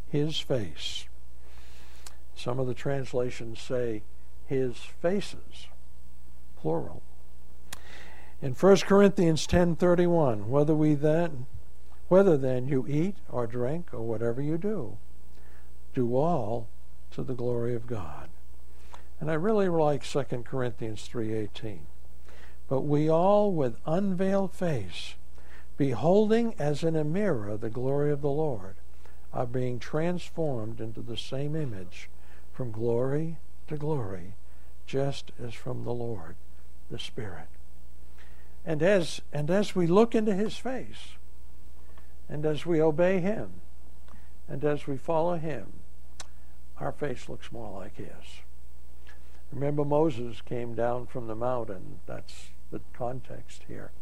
his 0.09 0.41
face. 0.41 1.05
Some 2.35 2.59
of 2.59 2.67
the 2.67 2.73
translations 2.73 3.61
say 3.61 4.01
his 4.47 4.79
faces, 4.79 5.69
plural. 6.57 7.03
In 8.41 8.55
1 8.55 8.77
Corinthians 8.87 9.47
10:31, 9.47 10.49
whether 10.49 10.75
we 10.75 10.95
then 10.95 11.45
whether 12.09 12.39
then 12.39 12.69
you 12.69 12.87
eat 12.89 13.17
or 13.29 13.47
drink 13.47 13.93
or 13.93 14.01
whatever 14.01 14.41
you 14.41 14.57
do, 14.57 14.97
do 15.93 16.17
all 16.17 16.69
to 17.11 17.23
the 17.23 17.35
glory 17.35 17.75
of 17.75 17.87
God. 17.87 18.31
And 19.21 19.31
I 19.31 19.35
really 19.35 19.69
like 19.69 20.05
2 20.05 20.47
Corinthians 20.47 21.07
3:18. 21.07 21.81
But 22.67 22.81
we 22.81 23.11
all 23.11 23.53
with 23.53 23.77
unveiled 23.85 24.55
face 24.55 25.17
beholding 25.79 26.55
as 26.59 26.83
in 26.83 26.97
a 26.97 27.05
mirror 27.05 27.57
the 27.57 27.71
glory 27.71 28.13
of 28.13 28.21
the 28.21 28.29
Lord, 28.29 28.75
are 29.33 29.47
being 29.47 29.79
transformed 29.79 30.81
into 30.81 31.01
the 31.01 31.17
same 31.17 31.55
image 31.55 32.11
from 32.53 32.73
glory 32.73 33.37
to 33.69 33.77
glory, 33.77 34.35
just 34.87 35.31
as 35.43 35.55
from 35.55 35.85
the 35.85 35.93
Lord, 35.93 36.35
the 36.91 36.99
Spirit. 36.99 37.47
And 38.67 38.83
as, 38.83 39.21
and 39.33 39.51
as 39.51 39.75
we 39.75 39.87
look 39.87 40.15
into 40.15 40.35
his 40.35 40.57
face, 40.57 41.15
and 42.29 42.45
as 42.45 42.67
we 42.67 42.83
obey 42.83 43.21
him, 43.21 43.61
and 44.49 44.65
as 44.65 44.87
we 44.87 44.97
follow 44.97 45.37
him, 45.37 45.73
our 46.79 46.93
face 46.93 47.29
looks 47.29 47.53
more 47.53 47.79
like 47.79 47.97
his. 47.97 48.43
Remember, 49.53 49.85
Moses 49.85 50.41
came 50.43 50.75
down 50.75 51.07
from 51.07 51.27
the 51.27 51.35
mountain. 51.35 52.01
That's 52.07 52.49
the 52.71 52.81
context 52.93 53.63
here. 53.69 53.93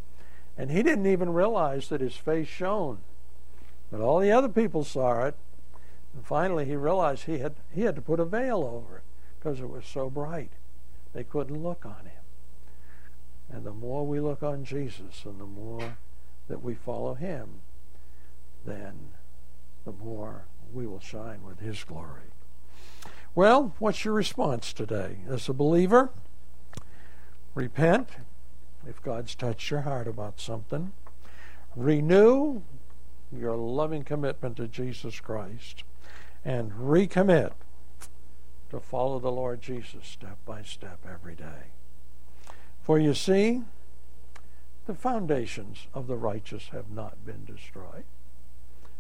And 0.59 0.71
he 0.71 0.83
didn't 0.83 1.07
even 1.07 1.33
realize 1.33 1.89
that 1.89 2.01
his 2.01 2.17
face 2.17 2.49
shone. 2.49 2.99
But 3.91 4.01
all 4.01 4.19
the 4.19 4.33
other 4.33 4.49
people 4.49 4.85
saw 4.85 5.25
it. 5.25 5.35
And 6.15 6.25
finally, 6.25 6.65
he 6.65 6.77
realized 6.77 7.25
he 7.25 7.39
had, 7.39 7.57
he 7.75 7.83
had 7.83 7.95
to 7.97 8.03
put 8.03 8.21
a 8.21 8.25
veil 8.25 8.65
over 8.65 8.99
it 8.99 9.03
because 9.39 9.61
it 9.61 9.69
was 9.69 9.85
so 9.87 10.09
bright. 10.09 10.53
They 11.13 11.25
couldn't 11.25 11.63
look 11.63 11.85
on 11.85 12.07
him. 12.07 12.25
And 13.51 13.65
the 13.65 13.73
more 13.73 14.07
we 14.07 14.19
look 14.19 14.43
on 14.43 14.65
Jesus 14.65 15.25
and 15.25 15.39
the 15.41 15.47
more 15.47 15.99
that 16.49 16.63
we 16.63 16.75
follow 16.75 17.15
him, 17.15 17.61
then 18.65 19.11
the 19.85 19.93
more 19.93 20.47
we 20.73 20.87
will 20.87 21.01
shine 21.01 21.43
with 21.45 21.61
his 21.61 21.85
glory. 21.85 22.33
Well, 23.35 23.75
what's 23.79 24.05
your 24.05 24.15
response 24.15 24.73
today? 24.73 25.19
As 25.29 25.49
a 25.49 25.53
believer, 25.53 26.11
repent 27.55 28.09
if 28.89 29.03
God's 29.03 29.35
touched 29.35 29.71
your 29.71 29.83
heart 29.83 30.07
about 30.07 30.41
something. 30.41 30.93
Renew 31.75 32.63
your 33.33 33.57
loving 33.57 34.05
commitment 34.05 34.57
to 34.57 34.69
Jesus 34.69 35.21
Christ 35.21 35.85
and 36.45 36.73
recommit 36.73 37.53
to 38.71 38.81
follow 38.81 39.19
the 39.19 39.33
Lord 39.33 39.61
Jesus 39.61 40.07
step 40.07 40.39
by 40.45 40.63
step 40.63 41.01
every 41.11 41.35
day. 41.35 41.71
For 42.83 42.99
you 42.99 43.15
see, 43.15 43.63
the 44.87 44.95
foundations 44.95 45.89
of 45.93 46.07
the 46.07 46.17
righteous 46.17 46.69
have 46.69 46.91
not 46.91 47.27
been 47.27 47.45
destroyed. 47.45 48.05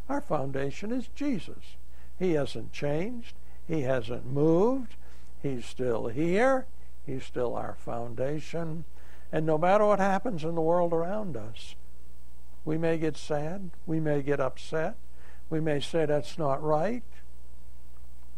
Our 0.09 0.20
foundation 0.20 0.93
is 0.93 1.09
Jesus. 1.14 1.76
He 2.18 2.32
hasn't 2.32 2.72
changed. 2.72 3.34
He 3.66 3.82
hasn't 3.82 4.26
moved. 4.26 4.97
He's 5.43 5.66
still 5.66 6.09
here. 6.09 6.66
He's 7.05 7.24
still 7.24 7.55
our 7.55 7.74
foundation. 7.74 8.84
And 9.33 9.45
no 9.45 9.59
matter 9.59 9.85
what 9.85 9.99
happens 9.99 10.45
in 10.45 10.55
the 10.55 10.61
world 10.61 10.93
around 10.93 11.37
us, 11.37 11.74
we 12.64 12.79
may 12.79 12.99
get 12.99 13.16
sad. 13.16 13.70
We 13.87 14.01
may 14.01 14.22
get 14.22 14.41
upset. 14.41 14.97
We 15.51 15.61
may 15.61 15.81
say 15.81 16.07
that's 16.07 16.39
not 16.39 16.62
right. 16.62 17.05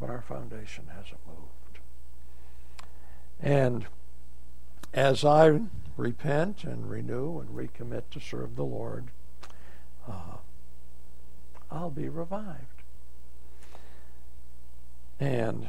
But 0.01 0.11
our 0.11 0.22
foundation 0.22 0.84
hasn't 0.95 1.20
moved. 1.26 1.80
And 3.41 3.86
as 4.93 5.24
I 5.24 5.61
repent 5.97 6.64
and 6.64 6.89
renew 6.89 7.41
and 7.41 7.51
recommit 7.51 8.05
to 8.12 8.20
serve 8.20 8.57
the 8.57 8.64
Lord, 8.64 9.09
uh, 10.07 10.39
I'll 11.70 11.91
be 11.91 12.09
revived. 12.09 12.82
And 15.20 15.68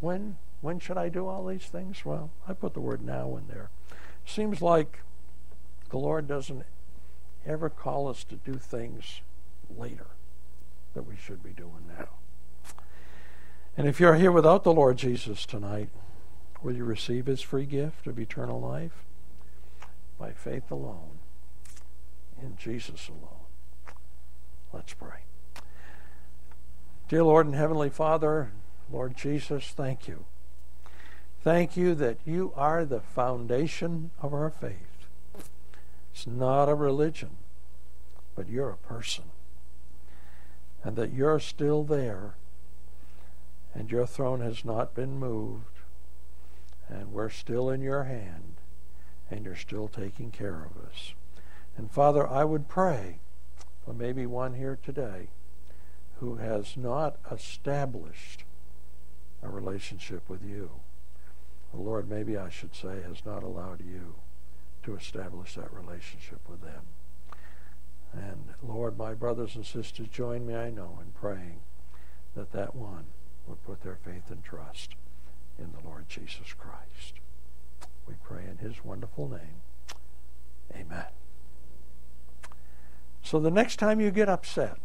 when 0.00 0.36
when 0.62 0.78
should 0.78 0.96
I 0.96 1.10
do 1.10 1.26
all 1.26 1.44
these 1.44 1.66
things? 1.66 2.04
Well, 2.04 2.30
I 2.48 2.54
put 2.54 2.72
the 2.72 2.80
word 2.80 3.04
now 3.04 3.36
in 3.36 3.48
there. 3.48 3.68
Seems 4.24 4.62
like 4.62 5.00
the 5.90 5.98
Lord 5.98 6.26
doesn't 6.26 6.64
ever 7.44 7.68
call 7.68 8.08
us 8.08 8.24
to 8.24 8.36
do 8.36 8.54
things 8.54 9.20
later 9.76 10.06
that 10.94 11.02
we 11.02 11.16
should 11.16 11.42
be 11.42 11.50
doing 11.50 11.90
now. 11.98 12.08
And 13.76 13.88
if 13.88 13.98
you're 13.98 14.14
here 14.14 14.30
without 14.30 14.62
the 14.62 14.72
Lord 14.72 14.98
Jesus 14.98 15.44
tonight, 15.44 15.88
will 16.62 16.74
you 16.74 16.84
receive 16.84 17.26
his 17.26 17.40
free 17.40 17.66
gift 17.66 18.06
of 18.06 18.18
eternal 18.18 18.60
life? 18.60 19.04
By 20.18 20.30
faith 20.30 20.70
alone, 20.70 21.18
in 22.40 22.56
Jesus 22.56 23.08
alone. 23.08 23.46
Let's 24.72 24.94
pray. 24.94 25.24
Dear 27.08 27.24
Lord 27.24 27.46
and 27.46 27.56
Heavenly 27.56 27.90
Father, 27.90 28.52
Lord 28.90 29.16
Jesus, 29.16 29.72
thank 29.74 30.06
you. 30.06 30.26
Thank 31.42 31.76
you 31.76 31.96
that 31.96 32.18
you 32.24 32.52
are 32.54 32.84
the 32.84 33.00
foundation 33.00 34.12
of 34.20 34.32
our 34.32 34.48
faith. 34.48 35.08
It's 36.14 36.24
not 36.24 36.68
a 36.68 36.74
religion, 36.76 37.30
but 38.36 38.48
you're 38.48 38.70
a 38.70 38.76
person. 38.76 39.24
And 40.84 40.94
that 40.94 41.12
you're 41.12 41.40
still 41.40 41.82
there, 41.82 42.34
and 43.74 43.90
your 43.90 44.06
throne 44.06 44.40
has 44.40 44.64
not 44.64 44.94
been 44.94 45.18
moved, 45.18 45.80
and 46.88 47.12
we're 47.12 47.28
still 47.28 47.70
in 47.70 47.80
your 47.82 48.04
hand, 48.04 48.54
and 49.28 49.44
you're 49.44 49.56
still 49.56 49.88
taking 49.88 50.30
care 50.30 50.64
of 50.64 50.80
us. 50.88 51.14
And 51.76 51.90
Father, 51.90 52.24
I 52.24 52.44
would 52.44 52.68
pray 52.68 53.18
for 53.84 53.92
maybe 53.92 54.26
one 54.26 54.54
here 54.54 54.78
today 54.80 55.26
who 56.20 56.36
has 56.36 56.76
not 56.76 57.16
established 57.32 58.44
a 59.42 59.48
relationship 59.48 60.28
with 60.28 60.44
you. 60.44 60.70
The 61.72 61.80
Lord, 61.80 62.08
maybe 62.08 62.36
I 62.36 62.50
should 62.50 62.74
say, 62.74 63.00
has 63.06 63.24
not 63.24 63.42
allowed 63.42 63.80
you 63.80 64.14
to 64.84 64.94
establish 64.94 65.54
that 65.54 65.72
relationship 65.72 66.40
with 66.48 66.60
them. 66.60 66.82
And 68.12 68.54
Lord, 68.62 68.98
my 68.98 69.14
brothers 69.14 69.56
and 69.56 69.64
sisters, 69.64 70.08
join 70.08 70.46
me, 70.46 70.54
I 70.54 70.70
know, 70.70 70.98
in 71.00 71.12
praying 71.12 71.60
that 72.34 72.52
that 72.52 72.74
one 72.74 73.06
would 73.46 73.62
put 73.64 73.82
their 73.82 73.98
faith 74.04 74.30
and 74.30 74.44
trust 74.44 74.94
in 75.58 75.72
the 75.72 75.88
Lord 75.88 76.08
Jesus 76.08 76.52
Christ. 76.58 77.14
We 78.06 78.14
pray 78.22 78.44
in 78.50 78.58
his 78.58 78.84
wonderful 78.84 79.28
name. 79.28 79.62
Amen. 80.74 81.06
So 83.22 83.40
the 83.40 83.50
next 83.50 83.76
time 83.76 84.00
you 84.00 84.10
get 84.10 84.28
upset, 84.28 84.78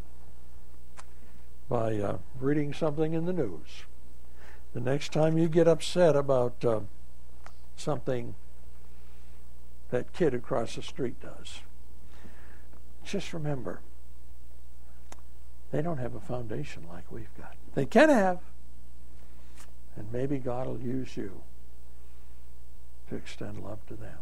by 1.70 1.98
uh, 1.98 2.18
reading 2.40 2.74
something 2.74 3.14
in 3.14 3.26
the 3.26 3.34
news. 3.34 3.84
The 4.78 4.91
next 4.91 5.11
time 5.11 5.39
you 5.39 5.49
get 5.49 5.67
upset 5.67 6.15
about 6.15 6.63
uh, 6.63 6.82
something 7.78 8.36
that 9.89 10.13
kid 10.13 10.36
across 10.36 10.75
the 10.75 10.84
street 10.84 11.19
does, 11.19 11.61
just 13.03 13.34
remember 13.34 13.82
they 15.71 15.82
don't 15.82 15.97
have 15.97 16.13
a 16.13 16.19
foundation 16.19 16.86
like 16.88 17.11
we've 17.11 17.36
got. 17.36 17.55
They 17.73 17.88
can 17.88 18.09
have, 18.09 18.38
and 19.95 20.13
maybe 20.13 20.38
God 20.38 20.67
will 20.67 20.80
use 20.80 21.17
you 21.17 21.41
to 23.09 23.15
extend 23.15 23.63
love 23.63 23.84
to 23.88 23.95
them. 23.95 24.19